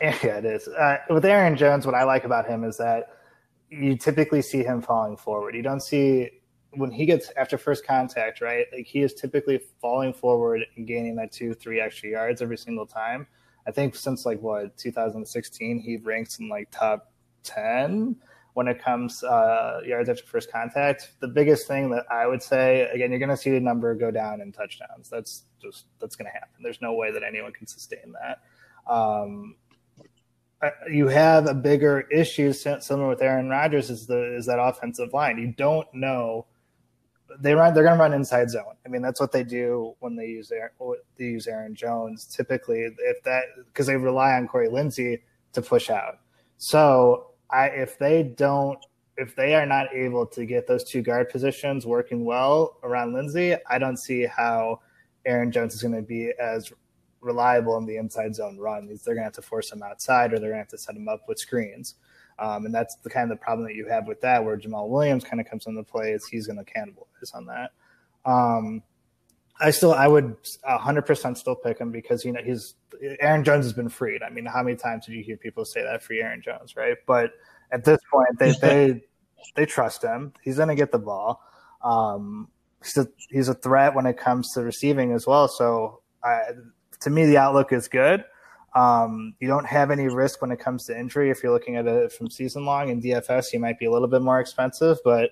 [0.00, 0.66] Yeah, it is.
[0.66, 3.18] Uh, with Aaron Jones, what I like about him is that
[3.70, 5.54] you typically see him falling forward.
[5.54, 6.28] You don't see
[6.72, 8.66] when he gets after first contact, right?
[8.72, 12.84] Like he is typically falling forward and gaining that two, three extra yards every single
[12.84, 13.28] time.
[13.64, 17.12] I think since like what 2016, he ranks in like top
[17.44, 18.16] 10
[18.54, 21.12] when it comes uh, yards after first contact.
[21.20, 24.10] The biggest thing that I would say, again, you're going to see the number go
[24.10, 25.08] down in touchdowns.
[25.08, 26.62] That's just that's going to happen.
[26.62, 28.92] There's no way that anyone can sustain that.
[28.92, 29.56] Um,
[30.90, 35.38] you have a bigger issue similar with Aaron Rodgers is the is that offensive line.
[35.38, 36.46] You don't know
[37.40, 38.76] they run they're going to run inside zone.
[38.86, 40.70] I mean that's what they do when they use Aaron,
[41.16, 42.26] they use Aaron Jones.
[42.26, 45.20] Typically, if that because they rely on Corey Linsley
[45.52, 46.18] to push out.
[46.58, 48.78] So I if they don't
[49.16, 53.58] if they are not able to get those two guard positions working well around Linsley,
[53.68, 54.80] I don't see how
[55.26, 56.72] Aaron Jones is going to be as
[57.20, 58.86] reliable in the inside zone run.
[58.86, 60.96] They're going to have to force him outside, or they're going to have to set
[60.96, 61.96] him up with screens.
[62.38, 64.88] Um, and that's the kind of the problem that you have with that, where Jamaal
[64.88, 67.70] Williams kind of comes into play, is he's going to cannibalize on that.
[68.24, 68.82] Um,
[69.60, 70.36] I still, I would
[70.68, 72.74] 100% still pick him because you know he's
[73.20, 74.22] Aaron Jones has been freed.
[74.22, 76.96] I mean, how many times did you hear people say that for Aaron Jones, right?
[77.06, 77.32] But
[77.70, 79.02] at this point, they they
[79.56, 80.32] they trust him.
[80.42, 81.42] He's going to get the ball.
[81.82, 82.48] Um,
[82.82, 85.48] he's a, he's a threat when it comes to receiving as well.
[85.48, 86.40] So I,
[87.00, 88.24] to me, the outlook is good.
[88.74, 91.30] Um, you don't have any risk when it comes to injury.
[91.30, 94.08] If you're looking at it from season long in DFS, you might be a little
[94.08, 95.30] bit more expensive, but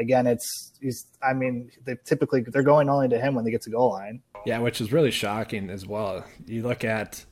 [0.00, 1.06] again, it's he's.
[1.22, 4.22] I mean, they typically they're going only to him when they get to goal line.
[4.46, 6.24] Yeah, which is really shocking as well.
[6.46, 7.24] You look at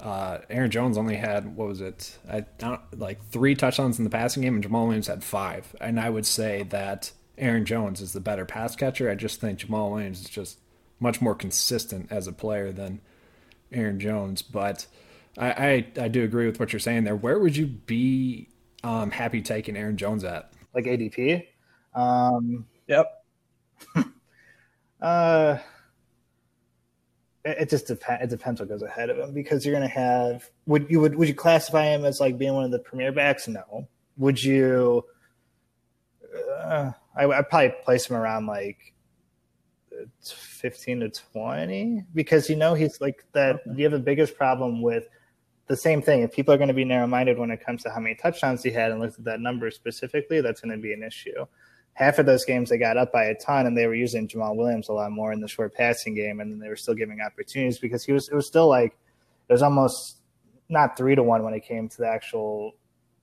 [0.00, 2.18] uh, Aaron Jones only had what was it?
[2.30, 5.74] I don't like three touchdowns in the passing game, and Jamaal Williams had five.
[5.80, 9.10] And I would say that Aaron Jones is the better pass catcher.
[9.10, 10.58] I just think Jamaal Williams is just
[11.00, 13.00] much more consistent as a player than
[13.72, 14.42] Aaron Jones.
[14.42, 14.86] But
[15.38, 15.50] I,
[15.96, 17.16] I, I do agree with what you're saying there.
[17.16, 18.48] Where would you be
[18.84, 20.52] um, happy taking Aaron Jones at?
[20.74, 21.46] Like ADP?
[21.94, 23.24] Um, yep.
[25.02, 25.58] uh,
[27.44, 28.24] it, it just depends.
[28.24, 30.48] It depends what goes ahead of him because you're going to have.
[30.66, 33.48] Would you would would you classify him as like being one of the premier backs?
[33.48, 33.88] No.
[34.16, 35.04] Would you?
[36.62, 38.92] Uh, I, I'd probably place him around like
[40.22, 45.04] 15 to 20 because you know he's like that you have the biggest problem with
[45.66, 48.00] the same thing if people are going to be narrow-minded when it comes to how
[48.00, 51.02] many touchdowns he had and looked at that number specifically that's going to be an
[51.02, 51.46] issue
[51.94, 54.56] half of those games they got up by a ton and they were using Jamaal
[54.56, 57.20] Williams a lot more in the short passing game and then they were still giving
[57.20, 58.96] opportunities because he was it was still like
[59.48, 60.18] it was almost
[60.68, 62.72] not three to one when it came to the actual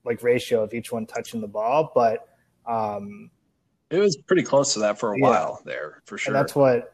[0.05, 2.27] like ratio of each one touching the ball but
[2.67, 3.31] um
[3.89, 5.29] it was pretty close to that for a yeah.
[5.29, 6.33] while there, for sure.
[6.33, 6.93] And that's what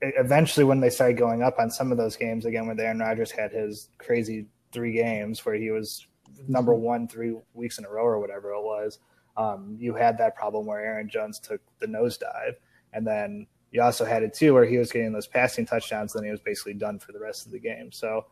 [0.00, 3.30] eventually when they started going up on some of those games again, when Aaron Rodgers
[3.30, 6.06] had his crazy three games where he was
[6.48, 6.82] number mm-hmm.
[6.82, 8.98] one three weeks in a row or whatever it was.
[9.36, 12.54] Um, you had that problem where Aaron Jones took the nosedive,
[12.92, 16.20] and then you also had it too where he was getting those passing touchdowns, and
[16.20, 17.90] then he was basically done for the rest of the game.
[17.90, 18.26] So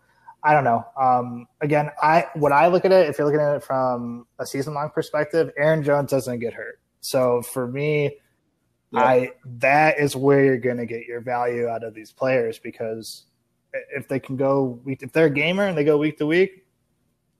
[0.44, 0.84] I don't know.
[0.96, 4.46] Um, again, I what I look at it, if you're looking at it from a
[4.46, 6.80] season long perspective, Aaron Jones doesn't get hurt.
[7.00, 8.18] So for me,
[8.92, 9.00] yeah.
[9.00, 13.24] I that is where you're going to get your value out of these players because
[13.94, 16.66] if they can go week, if they're a gamer and they go week to week,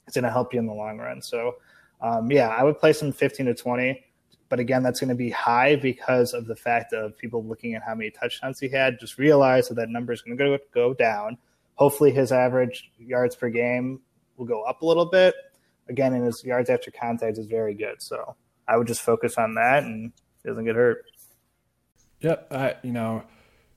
[0.06, 1.20] it's going to help you in the long run.
[1.20, 1.56] So
[2.02, 4.04] um, yeah, I would play some 15 to 20,
[4.48, 7.82] but again, that's going to be high because of the fact of people looking at
[7.82, 8.98] how many touchdowns he had.
[8.98, 11.38] Just realize that that number is going to go go down.
[11.76, 14.00] Hopefully, his average yards per game
[14.36, 15.34] will go up a little bit.
[15.88, 18.02] Again, and his yards after contact is very good.
[18.02, 18.36] So
[18.66, 20.12] I would just focus on that and
[20.44, 21.04] doesn't get hurt.
[22.20, 23.22] Yep, I you know,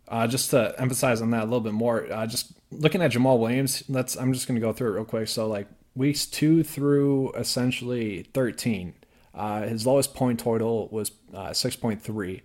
[0.08, 3.40] uh, just to emphasize on that a little bit more, uh, just looking at Jamaal
[3.40, 3.84] Williams.
[3.88, 5.28] Let's I'm just going to go through it real quick.
[5.28, 8.94] So like weeks two through essentially 13,
[9.34, 12.42] uh, his lowest point total was uh, 6.3,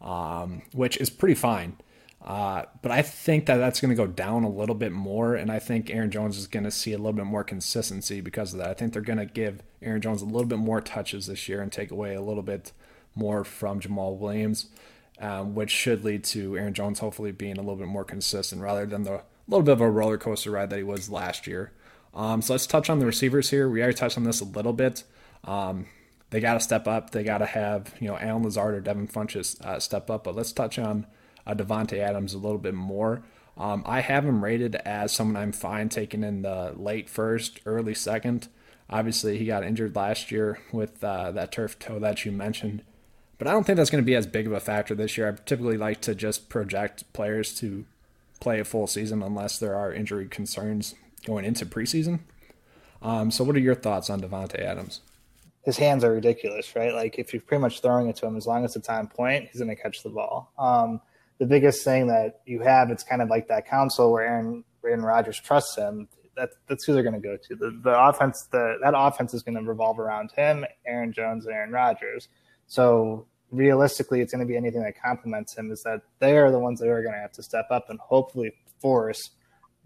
[0.00, 1.76] um, which is pretty fine.
[2.24, 5.52] Uh, but I think that that's going to go down a little bit more, and
[5.52, 8.58] I think Aaron Jones is going to see a little bit more consistency because of
[8.60, 8.70] that.
[8.70, 11.60] I think they're going to give Aaron Jones a little bit more touches this year
[11.60, 12.72] and take away a little bit
[13.14, 14.68] more from Jamaal Williams,
[15.20, 18.86] um, which should lead to Aaron Jones hopefully being a little bit more consistent rather
[18.86, 21.72] than the little bit of a roller coaster ride that he was last year.
[22.14, 23.68] Um, so let's touch on the receivers here.
[23.68, 25.02] We already touched on this a little bit.
[25.44, 25.86] Um,
[26.30, 27.10] they got to step up.
[27.10, 30.24] They got to have you know Allen Lazard or Devin Funchess uh, step up.
[30.24, 31.06] But let's touch on
[31.46, 33.22] uh, Davante Adams a little bit more.
[33.56, 37.94] Um, I have him rated as someone I'm fine taking in the late first, early
[37.94, 38.48] second.
[38.90, 42.82] Obviously, he got injured last year with uh, that turf toe that you mentioned,
[43.38, 45.28] but I don't think that's going to be as big of a factor this year.
[45.28, 47.86] I typically like to just project players to
[48.40, 52.20] play a full season unless there are injury concerns going into preseason.
[53.02, 55.00] Um, so, what are your thoughts on Davante Adams?
[55.64, 56.94] His hands are ridiculous, right?
[56.94, 59.48] Like if you're pretty much throwing it to him, as long as it's on point,
[59.50, 60.52] he's going to catch the ball.
[60.58, 61.00] Um,
[61.38, 65.02] the biggest thing that you have, it's kind of like that council where Aaron Aaron
[65.02, 66.08] Rodgers trusts him.
[66.36, 67.54] That, that's who they're going to go to.
[67.54, 71.54] The, the offense, the, that offense is going to revolve around him, Aaron Jones, and
[71.54, 72.28] Aaron Rodgers.
[72.66, 75.70] So realistically, it's going to be anything that complements him.
[75.70, 77.98] Is that they are the ones that are going to have to step up and
[78.00, 79.30] hopefully force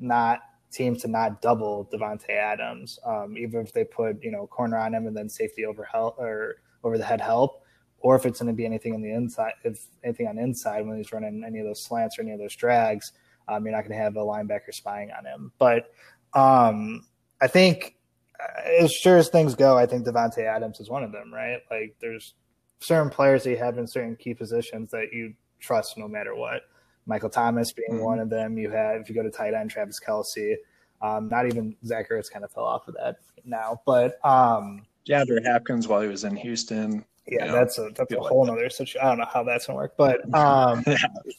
[0.01, 4.79] not teams to not double Davante Adams, um, even if they put you know corner
[4.79, 7.63] on him and then safety over help or over the head help
[8.01, 10.97] or if it's going to be anything on the inside, if anything on inside when
[10.97, 13.13] he's running any of those slants or any of those drags,
[13.49, 15.53] um, you're not going to have a linebacker spying on him.
[15.59, 15.91] But
[16.35, 17.07] um,
[17.41, 17.97] I think,
[18.39, 21.59] uh, as sure as things go, I think Davante Adams is one of them, right?
[21.71, 22.35] Like there's
[22.81, 26.63] certain players that you have in certain key positions that you trust no matter what.
[27.09, 28.05] Michael Thomas being mm-hmm.
[28.05, 28.57] one of them.
[28.57, 30.55] You have, if you go to tight end, Travis Kelce.
[31.01, 35.47] Um, not even Zach Ertz kind of fell off of that now, but um, DeAndre
[35.47, 37.05] Hopkins while he was in Houston.
[37.27, 39.01] Yeah, you know, that's a that's a whole like other situation.
[39.03, 40.83] I don't know how that's gonna work, but um,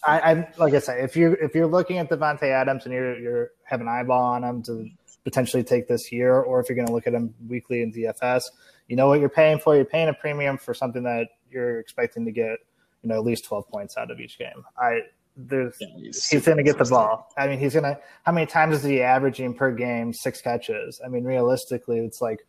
[0.06, 3.20] I, I like I say, if you if you're looking at Davante Adams and you're
[3.20, 4.90] you're have an eyeball on him to
[5.24, 8.44] potentially take this year, or if you're gonna look at him weekly in DFS,
[8.88, 9.76] you know what you're paying for.
[9.76, 12.60] You're paying a premium for something that you're expecting to get,
[13.02, 14.64] you know, at least 12 points out of each game.
[14.78, 15.02] I
[15.48, 17.32] there's yeah, he's, he's going to get the ball.
[17.38, 18.00] I mean, he's going to.
[18.24, 20.14] How many times is he averaging per game?
[20.14, 21.00] Six catches.
[21.04, 22.46] I mean, realistically, it's like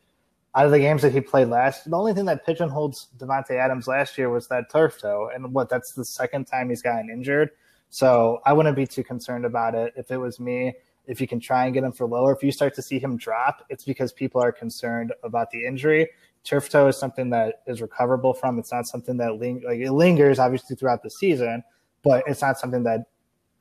[0.54, 3.86] out of the games that he played last, the only thing that pigeonholes Davante Adams
[3.86, 7.50] last year was that turf toe, and what that's the second time he's gotten injured.
[7.90, 9.92] So I wouldn't be too concerned about it.
[9.96, 10.74] If it was me,
[11.06, 13.16] if you can try and get him for lower, if you start to see him
[13.16, 16.08] drop, it's because people are concerned about the injury.
[16.44, 18.58] Turf toe is something that is recoverable from.
[18.58, 21.62] It's not something that ling- like it lingers obviously throughout the season,
[22.02, 23.06] but it's not something that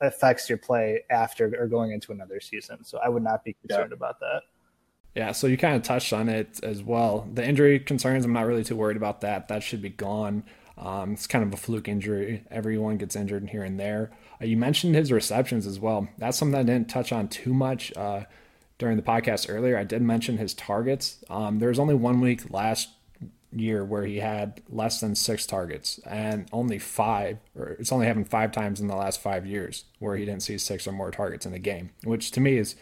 [0.00, 2.84] affects your play after or going into another season.
[2.84, 3.96] So I would not be concerned yeah.
[3.96, 4.42] about that.
[5.14, 7.28] Yeah, so you kind of touched on it as well.
[7.32, 9.48] The injury concerns, I'm not really too worried about that.
[9.48, 10.44] That should be gone.
[10.78, 12.44] Um, it's kind of a fluke injury.
[12.50, 14.12] Everyone gets injured here and there.
[14.40, 16.08] Uh, you mentioned his receptions as well.
[16.16, 18.24] That's something I didn't touch on too much uh,
[18.78, 19.76] during the podcast earlier.
[19.76, 21.22] I did mention his targets.
[21.28, 22.88] Um, there was only one week last
[23.52, 28.28] year where he had less than six targets and only five, or it's only happened
[28.28, 31.46] five times in the last five years where he didn't see six or more targets
[31.46, 32.76] in a game, which to me is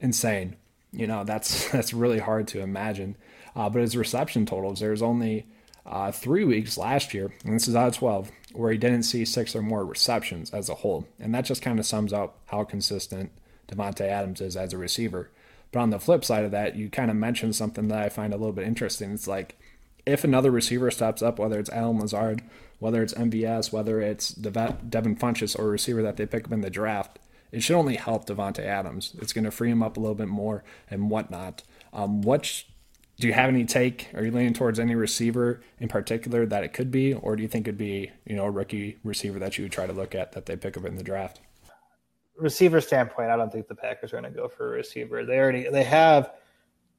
[0.00, 0.56] insane.
[0.92, 3.16] You know, that's that's really hard to imagine.
[3.54, 5.46] Uh, but his reception totals, there's only
[5.86, 9.24] uh, three weeks last year, and this is out of 12, where he didn't see
[9.24, 11.06] six or more receptions as a whole.
[11.18, 13.30] And that just kind of sums up how consistent
[13.68, 15.30] Davante Adams is as a receiver.
[15.72, 18.32] But on the flip side of that, you kind of mentioned something that I find
[18.32, 19.12] a little bit interesting.
[19.12, 19.58] It's like
[20.06, 22.42] if another receiver steps up, whether it's Allen Lazard,
[22.78, 26.60] whether it's MVS, whether it's Devin Funchess or a receiver that they pick up in
[26.60, 27.18] the draft,
[27.52, 29.14] it should only help Davante Adams.
[29.18, 31.62] It's going to free him up a little bit more and whatnot.
[31.92, 32.64] Um, what
[33.18, 34.10] do you have any take?
[34.14, 37.48] Are you leaning towards any receiver in particular that it could be, or do you
[37.48, 40.32] think it'd be you know a rookie receiver that you would try to look at
[40.32, 41.40] that they pick up in the draft?
[42.36, 45.24] Receiver standpoint, I don't think the Packers are going to go for a receiver.
[45.24, 46.30] They already they have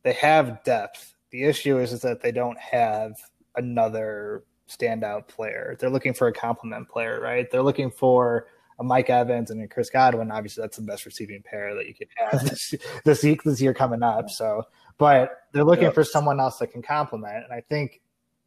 [0.03, 1.13] they have depth.
[1.31, 3.13] The issue is, is that they don't have
[3.55, 5.75] another standout player.
[5.79, 7.49] They're looking for a complement player, right?
[7.49, 8.47] They're looking for
[8.79, 11.95] a Mike Evans and a Chris Godwin, obviously that's the best receiving pair that you
[11.95, 14.29] could have this, this, this year coming up.
[14.29, 14.63] So,
[14.97, 15.93] but they're looking yep.
[15.93, 17.43] for someone else that can complement.
[17.43, 18.01] And I think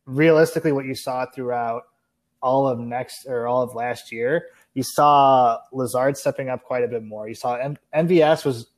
[0.06, 1.82] realistically, what you saw throughout
[2.42, 6.88] all of next or all of last year, you saw Lazard stepping up quite a
[6.88, 7.28] bit more.
[7.28, 8.70] You saw M- MVS was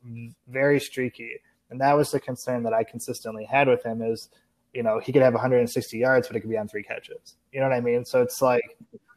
[0.49, 1.37] very streaky,
[1.73, 4.03] and that was the concern that I consistently had with him.
[4.03, 4.29] Is
[4.73, 7.37] you know he could have 160 yards, but it could be on three catches.
[7.51, 8.05] You know what I mean?
[8.05, 8.63] So it's like,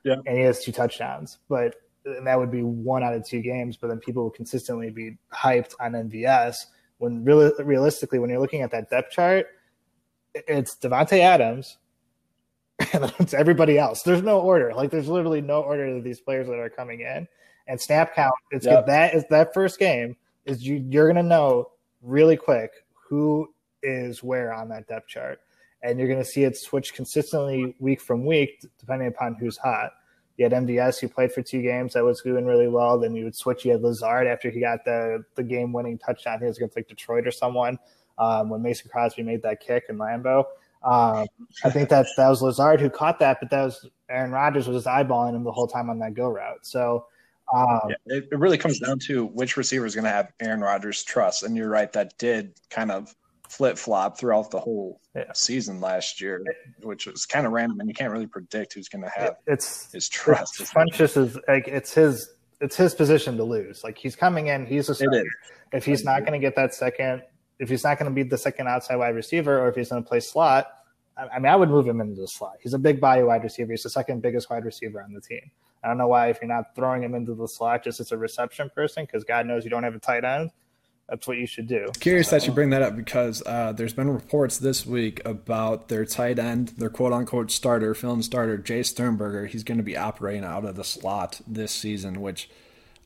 [0.03, 0.15] yeah.
[0.25, 1.75] and he has two touchdowns, but
[2.05, 3.77] and that would be one out of two games.
[3.77, 6.55] But then people will consistently be hyped on MVS
[6.97, 9.47] when really realistically, when you're looking at that depth chart,
[10.33, 11.77] it's Davante Adams
[12.93, 14.03] and it's everybody else.
[14.03, 14.73] There's no order.
[14.73, 17.27] Like there's literally no order of these players that are coming in.
[17.67, 18.85] And snap count, it's yep.
[18.85, 21.71] that is that first game is you you're gonna know
[22.05, 22.71] really quick
[23.09, 23.49] who
[23.83, 25.39] is where on that depth chart.
[25.83, 29.91] And you're gonna see it switch consistently week from week, depending upon who's hot.
[30.37, 32.99] You had MVS, who played for two games that was doing really well.
[32.99, 33.63] Then you would switch.
[33.63, 36.39] You had Lazard after he got the the game winning touchdown.
[36.39, 37.77] He was against like Detroit or someone
[38.17, 40.45] um, when Mason Crosby made that kick in Lambeau.
[40.83, 41.25] Um,
[41.63, 44.85] I think that that was Lazard who caught that, but that was Aaron Rodgers was
[44.85, 46.65] eyeballing him the whole time on that go route.
[46.65, 47.07] So
[47.53, 50.61] um, yeah, it, it, really comes down to which receiver is going to have Aaron
[50.61, 51.43] Rodgers' trust.
[51.43, 53.13] And you're right, that did kind of
[53.49, 55.31] flip flop throughout the whole yeah.
[55.33, 56.43] season last year,
[56.81, 59.91] which was kind of random, and you can't really predict who's going to have it's
[59.91, 60.59] his trust.
[60.59, 62.29] It's Funchess is like it's his
[62.61, 63.83] it's his position to lose.
[63.83, 65.25] Like he's coming in, he's a starter.
[65.71, 67.21] If he's not going to get that second,
[67.59, 70.03] if he's not going to be the second outside wide receiver, or if he's going
[70.03, 70.67] to play slot,
[71.17, 72.57] I mean, I would move him into the slot.
[72.61, 73.71] He's a big body wide receiver.
[73.71, 75.51] He's the second biggest wide receiver on the team.
[75.85, 78.17] I don't know why if you're not throwing him into the slot just as a
[78.17, 80.49] reception person, because God knows you don't have a tight end.
[81.07, 81.89] That's what you should do.
[81.99, 82.37] Curious so.
[82.39, 86.39] that you bring that up because uh, there's been reports this week about their tight
[86.39, 89.45] end, their quote unquote starter, film starter, Jace Sternberger.
[89.45, 92.49] He's going to be operating out of the slot this season, which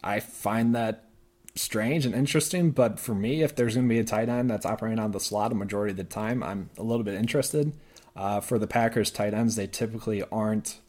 [0.02, 1.10] I find that
[1.56, 2.72] strange and interesting.
[2.72, 5.20] But for me, if there's going to be a tight end that's operating on the
[5.20, 7.74] slot a majority of the time, I'm a little bit interested.
[8.16, 10.80] Uh, for the Packers tight ends, they typically aren't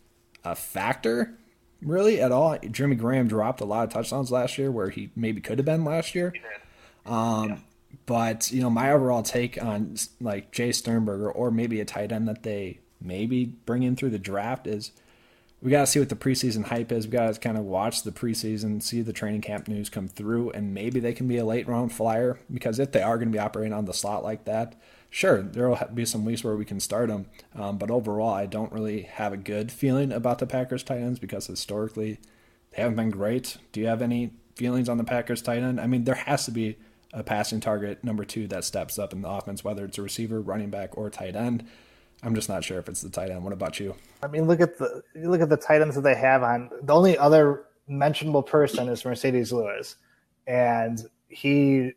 [0.44, 1.36] a factor
[1.82, 2.58] really at all.
[2.70, 5.84] Jimmy Graham dropped a lot of touchdowns last year where he maybe could have been
[5.84, 6.32] last year.
[7.06, 7.56] Um, yeah.
[8.06, 12.28] But you know, my overall take on like Jace Sternberger or maybe a tight end
[12.28, 14.92] that they maybe bring in through the draft is
[15.62, 17.06] we got to see what the preseason hype is.
[17.06, 20.50] We got to kind of watch the preseason, see the training camp news come through,
[20.50, 23.32] and maybe they can be a late round flyer because if they are going to
[23.32, 26.64] be operating on the slot like that, sure, there will be some weeks where we
[26.64, 27.26] can start them.
[27.54, 31.18] Um, but overall, I don't really have a good feeling about the Packers tight ends
[31.18, 32.18] because historically
[32.70, 33.56] they haven't been great.
[33.72, 35.80] Do you have any feelings on the Packers tight end?
[35.80, 36.78] I mean, there has to be
[37.12, 40.40] a passing target number two that steps up in the offense, whether it's a receiver,
[40.40, 41.66] running back, or tight end.
[42.22, 43.42] I'm just not sure if it's the tight end.
[43.42, 43.96] What about you?
[44.22, 46.70] I mean, look at the look at the tight ends that they have on.
[46.82, 49.96] The only other mentionable person is Marcedes Lewis,
[50.46, 51.92] and he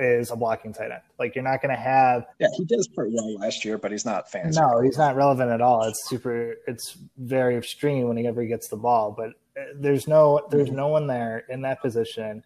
[0.00, 1.02] is a blocking tight end.
[1.18, 2.26] Like you're not going to have.
[2.38, 4.58] Yeah, he does pretty well last year, but he's not fancy.
[4.60, 5.84] No, he's not relevant at all.
[5.84, 6.56] It's super.
[6.66, 9.30] It's very extreme whenever he gets the ball, but
[9.60, 12.42] uh, there's no there's no one there in that position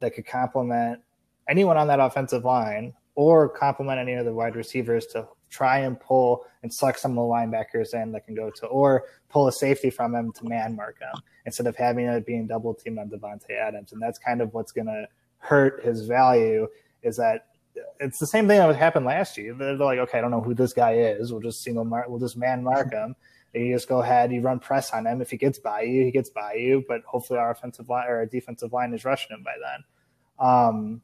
[0.00, 1.00] that could complement
[1.48, 5.98] anyone on that offensive line or complement any of the wide receivers to try and
[6.00, 9.52] pull and suck some of the linebackers in that can go to, or pull a
[9.52, 13.08] safety from him to man mark him instead of having it being double teamed on
[13.08, 13.92] Davante Adams.
[13.92, 15.06] And that's kind of what's going to
[15.38, 16.66] hurt his value
[17.02, 17.46] is that
[18.00, 19.54] it's the same thing that would happen last year.
[19.54, 21.32] They're like, okay, I don't know who this guy is.
[21.32, 23.16] We'll just single mark, we'll just man mark him.
[23.54, 25.22] And you just go ahead, you run press on him.
[25.22, 26.84] If he gets by you, he gets by you.
[26.86, 30.46] But hopefully, our offensive line or our defensive line is rushing him by then.
[30.46, 31.00] Um,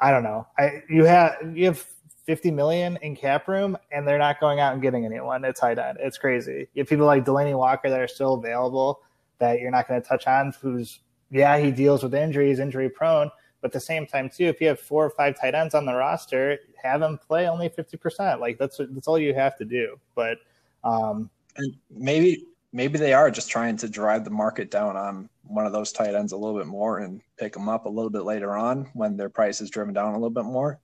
[0.00, 0.46] I don't know.
[0.58, 1.86] I you have you have
[2.26, 5.78] 50 million in cap room and they're not going out and getting anyone It's tight
[5.78, 5.98] end.
[6.00, 6.68] It's crazy.
[6.74, 9.00] You have people like Delanie Walker that are still available
[9.38, 13.30] that you're not going to touch on who's yeah, he deals with injuries, injury prone,
[13.62, 15.86] but at the same time too, if you have four or five tight ends on
[15.86, 18.40] the roster, have them play only 50%.
[18.40, 19.98] Like that's that's all you have to do.
[20.14, 20.38] But
[20.84, 25.64] um and maybe maybe they are just trying to drive the market down on one
[25.64, 28.24] of those tight ends a little bit more and pick them up a little bit
[28.24, 30.80] later on when their price is driven down a little bit more.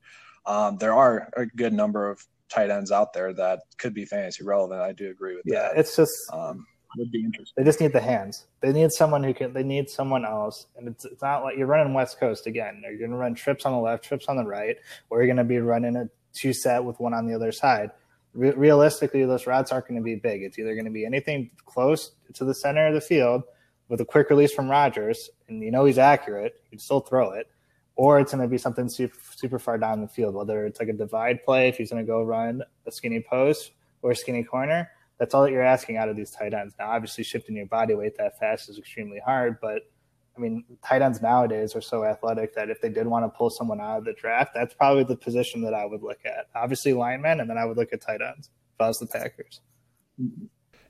[0.46, 4.44] Um, there are a good number of tight ends out there that could be fantasy
[4.44, 4.80] relevant.
[4.80, 5.72] I do agree with yeah, that.
[5.74, 6.66] Yeah, it's just um,
[6.96, 7.54] would be interesting.
[7.56, 8.46] They just need the hands.
[8.60, 9.52] They need someone who can.
[9.52, 12.82] They need someone else, and it's, it's not like you're running West Coast again.
[12.82, 14.76] You're going to run trips on the left, trips on the right,
[15.10, 17.90] or you're going to be running a two set with one on the other side
[18.38, 20.42] re- realistically, those routes aren't going to be big.
[20.42, 23.42] It's either going to be anything close to the center of the field
[23.88, 27.32] with a quick release from Rodgers, and you know he's accurate, you would still throw
[27.32, 27.48] it,
[27.96, 30.88] or it's going to be something super, super far down the field, whether it's like
[30.88, 33.72] a divide play if he's going to go run a skinny post
[34.02, 34.90] or a skinny corner.
[35.18, 36.74] That's all that you're asking out of these tight ends.
[36.78, 39.82] Now, obviously, shifting your body weight that fast is extremely hard, but–
[40.38, 43.50] I mean, tight ends nowadays are so athletic that if they did want to pull
[43.50, 46.46] someone out of the draft, that's probably the position that I would look at.
[46.54, 49.60] Obviously, linemen, and then I would look at tight ends if I was the Packers.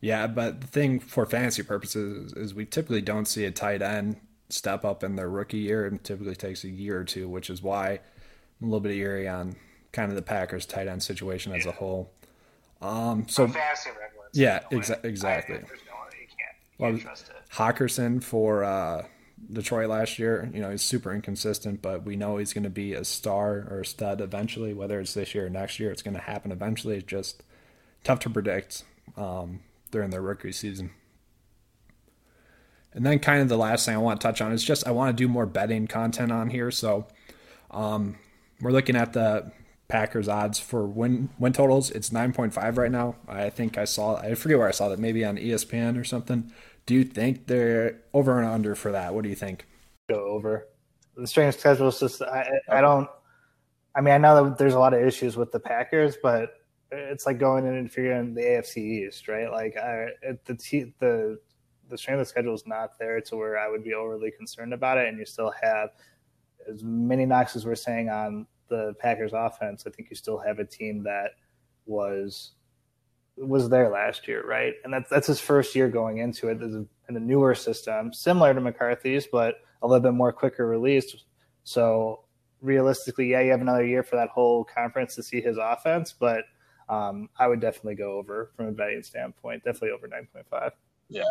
[0.03, 4.21] Yeah, but the thing for fantasy purposes is we typically don't see a tight end
[4.51, 5.87] step up in their rookie year.
[5.87, 8.01] It typically takes a year or two, which is why
[8.61, 9.57] I'm a little bit eerie on
[9.93, 12.13] kind of the Packers tight end situation as a whole.
[12.81, 13.51] Um, so
[14.33, 15.57] yeah, exa- exactly.
[15.57, 17.15] I, no, you can't, you can't well,
[17.53, 19.05] Hockenson for uh,
[19.53, 20.49] Detroit last year.
[20.53, 23.81] You know, he's super inconsistent, but we know he's going to be a star or
[23.81, 24.75] a stud eventually.
[24.75, 26.97] Whether it's this year or next year, it's going to happen eventually.
[26.97, 27.43] It's just
[28.05, 28.85] tough to predict
[29.17, 29.61] um,
[29.91, 30.91] during their rookie season.
[32.93, 34.93] And then, kind of the last thing I want to touch on is just I
[34.93, 36.71] want to do more betting content on here.
[36.71, 37.07] So,
[37.71, 38.17] um,
[38.61, 39.53] we're looking at the
[39.89, 41.91] Packers odds for win win totals.
[41.91, 43.17] It's nine point five right now.
[43.27, 44.99] I think I saw I forget where I saw that.
[44.99, 46.53] Maybe on ESPN or something.
[46.85, 49.15] Do you think they're over and under for that?
[49.15, 49.67] What do you think?
[50.09, 50.69] Go over.
[51.17, 53.09] The strength schedule is just I, I don't.
[53.95, 56.51] I mean, I know that there's a lot of issues with the Packers, but
[56.91, 59.51] it's like going in and figuring the AFC East, right?
[59.51, 60.09] Like I,
[60.45, 61.39] the t- the
[61.89, 64.99] the strength of schedule is not there to where I would be overly concerned about
[64.99, 65.91] it, and you still have
[66.71, 70.59] as many knocks as we're saying on the Packers offense, I think you still have
[70.59, 71.33] a team that
[71.87, 72.53] was
[73.37, 74.75] was there last year, right?
[74.85, 78.61] And that's that's his first year going into it in a newer system, similar to
[78.61, 81.25] McCarthy's, but a little bit more quicker released.
[81.65, 82.25] So
[82.61, 86.45] realistically, yeah, you have another year for that whole conference to see his offense, but
[86.89, 90.73] um, I would definitely go over from a betting standpoint, definitely over nine point five.
[91.09, 91.25] Yeah,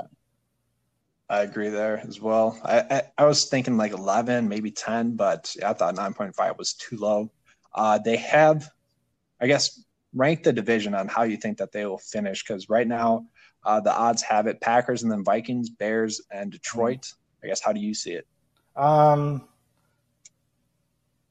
[1.30, 2.59] I agree there as well.
[2.63, 6.95] I, I, I, was thinking like 11, maybe 10, but I thought 9.5 was too
[6.95, 7.30] low.
[7.75, 8.69] Uh, they have,
[9.41, 12.88] I guess, ranked the division on how you think that they will finish because right
[12.88, 13.25] now
[13.65, 17.11] uh, the odds have it Packers and then Vikings, Bears, and Detroit.
[17.43, 18.28] I guess, how do you see it?
[18.78, 19.47] Um,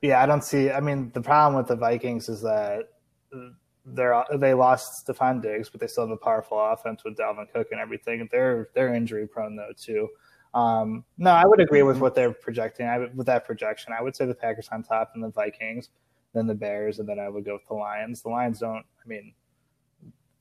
[0.02, 0.70] yeah, I don't see.
[0.70, 2.90] I mean, the problem with the Vikings is that
[3.86, 7.68] they're they lost Stefon Diggs, but they still have a powerful offense with Dalvin Cook
[7.70, 8.28] and everything.
[8.30, 10.08] They're they're injury prone though too.
[10.54, 12.86] Um, no, I would agree with what they're projecting.
[12.86, 15.90] I with that projection, I would say the Packers on top, and the Vikings,
[16.32, 18.22] then the Bears, and then I would go with the Lions.
[18.22, 18.84] The Lions don't.
[19.04, 19.32] I mean,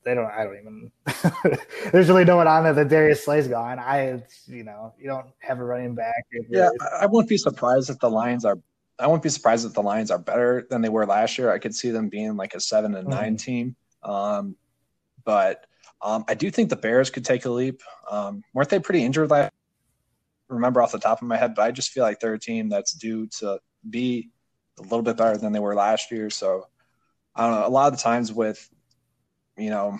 [0.04, 0.30] they don't.
[0.30, 0.92] I don't even.
[1.92, 2.72] there's really no one on there.
[2.72, 3.78] That Darius Slay's gone.
[3.78, 6.24] I, you know, you don't have a running back.
[6.48, 8.58] Yeah, I wouldn't be surprised if the Lions are
[8.98, 11.52] I wouldn't be surprised if the Lions are better than they were last year.
[11.52, 13.36] I could see them being like a seven and 9 mm-hmm.
[13.36, 13.76] team.
[14.02, 14.56] Um,
[15.24, 15.66] but
[16.00, 17.82] um, I do think the Bears could take a leap.
[18.10, 19.52] Um, weren't they pretty injured last?
[20.48, 22.68] Remember off the top of my head, but I just feel like they're a team
[22.68, 24.30] that's due to be
[24.78, 26.30] a little bit better than they were last year.
[26.30, 26.68] So
[27.34, 27.66] I don't know.
[27.66, 28.68] A lot of the times with,
[29.58, 29.98] you know,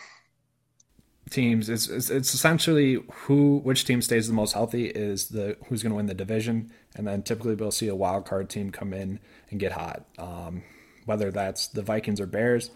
[1.31, 1.69] teams.
[1.69, 5.91] It's, it's, it's essentially who which team stays the most healthy is the who's going
[5.91, 9.21] to win the division, and then typically we'll see a wild card team come in
[9.51, 10.05] and get hot.
[10.19, 10.63] Um,
[11.05, 12.71] whether that's the Vikings or Bears,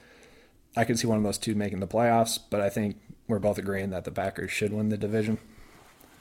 [0.76, 2.96] I can see one of those two making the playoffs, but I think
[3.28, 5.38] we're both agreeing that the Packers should win the division.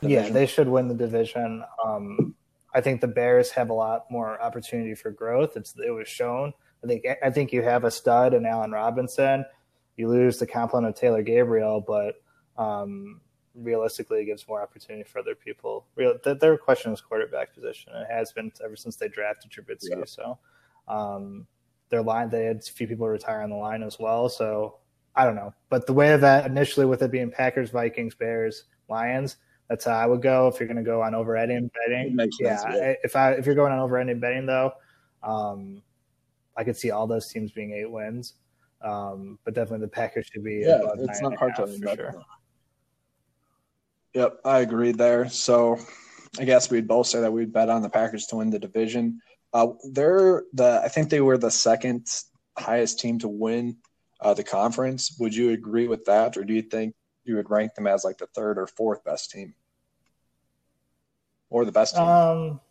[0.01, 0.25] division.
[0.25, 1.63] Yeah, they should win the division.
[1.83, 2.35] Um,
[2.73, 5.57] I think the Bears have a lot more opportunity for growth.
[5.57, 6.53] It's it was shown.
[6.83, 9.45] I think I think you have a stud in Allen Robinson
[9.99, 12.15] you lose the complement of Taylor Gabriel, but
[12.57, 13.19] um,
[13.53, 15.85] realistically, it gives more opportunity for other people.
[15.95, 17.91] Real, their question is quarterback position.
[17.93, 19.89] It has been ever since they drafted Trubisky.
[19.89, 20.03] Yeah.
[20.05, 20.39] So
[20.87, 21.45] um,
[21.89, 24.29] their line, they had a few people retire on the line as well.
[24.29, 24.77] So
[25.15, 28.65] I don't know, but the way of that initially with it being Packers, Vikings, Bears,
[28.87, 29.35] Lions,
[29.67, 30.47] that's how I would go.
[30.47, 31.69] If you're going to go on over betting,
[32.39, 32.93] yeah, sense, yeah.
[33.03, 34.71] If I if you're going on over betting though,
[35.23, 35.83] um,
[36.55, 38.35] I could see all those teams being eight wins.
[38.81, 40.63] Um, but definitely the Packers should be.
[40.65, 42.23] Yeah, it's not hard to for sure.
[44.13, 45.29] Yep, I agree there.
[45.29, 45.77] So
[46.39, 49.21] I guess we'd both say that we'd bet on the Packers to win the division.
[49.53, 52.07] Uh, they're the I think they were the second
[52.57, 53.77] highest team to win
[54.21, 55.15] uh, the conference.
[55.19, 58.17] Would you agree with that, or do you think you would rank them as like
[58.17, 59.53] the third or fourth best team,
[61.49, 62.03] or the best team?
[62.03, 62.61] Um,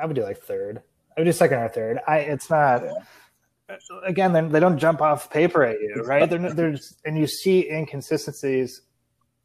[0.00, 0.82] I would do like third.
[1.16, 2.00] I would do second or third.
[2.06, 2.82] I it's not.
[2.82, 2.92] Yeah
[4.04, 6.28] again, they don't jump off paper at you, right?
[6.28, 8.82] They're, there's and you see inconsistencies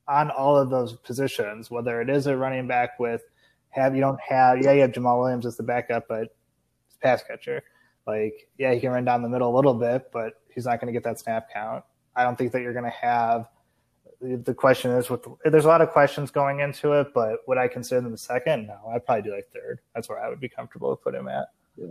[0.07, 3.23] on all of those positions, whether it is a running back with
[3.69, 6.35] have you don't have yeah you have Jamaal Williams as the backup, but
[6.87, 7.63] he's pass catcher.
[8.07, 10.87] Like yeah, he can run down the middle a little bit, but he's not going
[10.87, 11.83] to get that snap count.
[12.15, 13.49] I don't think that you're going to have.
[14.21, 17.67] The question is, with there's a lot of questions going into it, but would I
[17.67, 18.67] consider them the second?
[18.67, 19.81] No, I'd probably do like third.
[19.93, 21.47] That's where I would be comfortable with putting him at.
[21.75, 21.85] Yeah.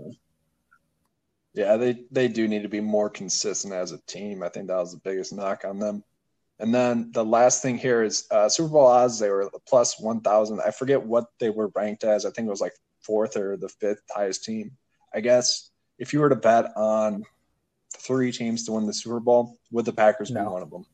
[1.54, 4.42] Yeah, they they do need to be more consistent as a team.
[4.42, 6.02] I think that was the biggest knock on them.
[6.58, 9.18] And then the last thing here is uh, Super Bowl odds.
[9.18, 10.60] They were plus one thousand.
[10.60, 12.26] I forget what they were ranked as.
[12.26, 14.72] I think it was like fourth or the fifth highest team.
[15.14, 17.24] I guess if you were to bet on
[17.96, 20.40] three teams to win the Super Bowl, would the Packers no.
[20.40, 20.86] be one of them?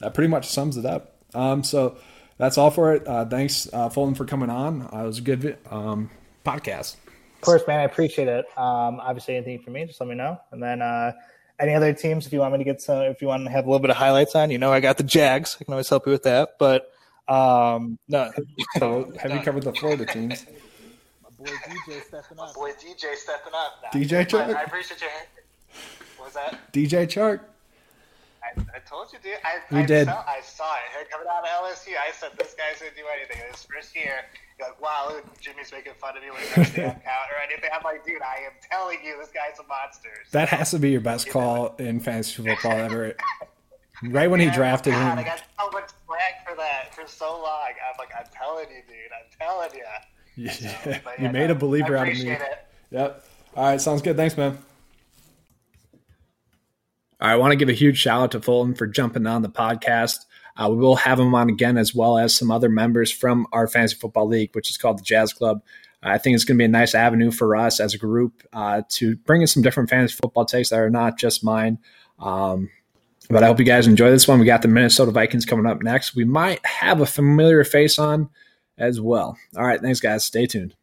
[0.00, 1.16] That pretty much sums it up.
[1.34, 1.96] Um, so
[2.36, 3.06] that's all for it.
[3.08, 4.82] Uh, thanks, uh, Fulton, for coming on.
[4.82, 6.10] Uh, it was a good um,
[6.44, 6.96] podcast.
[7.36, 8.46] Of course, man, I appreciate it.
[8.56, 10.40] Um, obviously, anything for me, just let me know.
[10.50, 11.12] And then uh,
[11.60, 13.66] any other teams, if you want me to get some, if you want to have
[13.66, 15.56] a little bit of highlights on, you know, I got the Jags.
[15.60, 16.50] I can always help you with that.
[16.58, 16.90] But
[17.28, 18.30] um, no.
[18.78, 20.46] so have you covered the Florida teams?
[21.22, 22.46] My boy DJ stepping up.
[22.46, 23.72] My boy DJ stepping up.
[23.82, 24.54] Nah, DJ Chark.
[24.54, 25.08] I, I appreciate you.
[26.16, 26.72] What was that?
[26.72, 27.40] DJ Chark.
[28.46, 29.38] I, I told you, dude.
[29.44, 30.06] I, you I did.
[30.06, 31.92] Saw, I saw it coming out of LSU.
[31.98, 33.42] I said this guy's gonna do anything.
[33.44, 34.22] In his first year,
[34.58, 37.70] you're like, wow, look, Jimmy's making fun of me when makes the count or anything.
[37.74, 40.08] I'm like, dude, I am telling you, this guy's a monster.
[40.28, 43.14] So, That has to be your best call in fantasy football ever.
[44.02, 45.18] Right when he drafted God, him.
[45.18, 47.68] I got so much flack for that for so long.
[47.68, 48.96] I'm like, I'm telling you, dude.
[49.12, 49.84] I'm telling you.
[50.38, 52.28] Yeah, But you made no, a believer out of me.
[52.28, 52.42] it.
[52.90, 53.24] Yep.
[53.56, 54.16] All right, sounds good.
[54.18, 54.58] Thanks, man.
[57.20, 60.18] I want to give a huge shout out to Fulton for jumping on the podcast.
[60.56, 63.66] Uh, we will have him on again, as well as some other members from our
[63.66, 65.62] fantasy football league, which is called the Jazz Club.
[66.02, 68.82] I think it's going to be a nice avenue for us as a group uh,
[68.90, 71.78] to bring in some different fantasy football takes that are not just mine.
[72.18, 72.70] Um,
[73.28, 74.38] but I hope you guys enjoy this one.
[74.38, 76.14] We got the Minnesota Vikings coming up next.
[76.14, 78.30] We might have a familiar face on
[78.78, 79.36] as well.
[79.56, 80.24] All right, thanks, guys.
[80.24, 80.74] Stay tuned.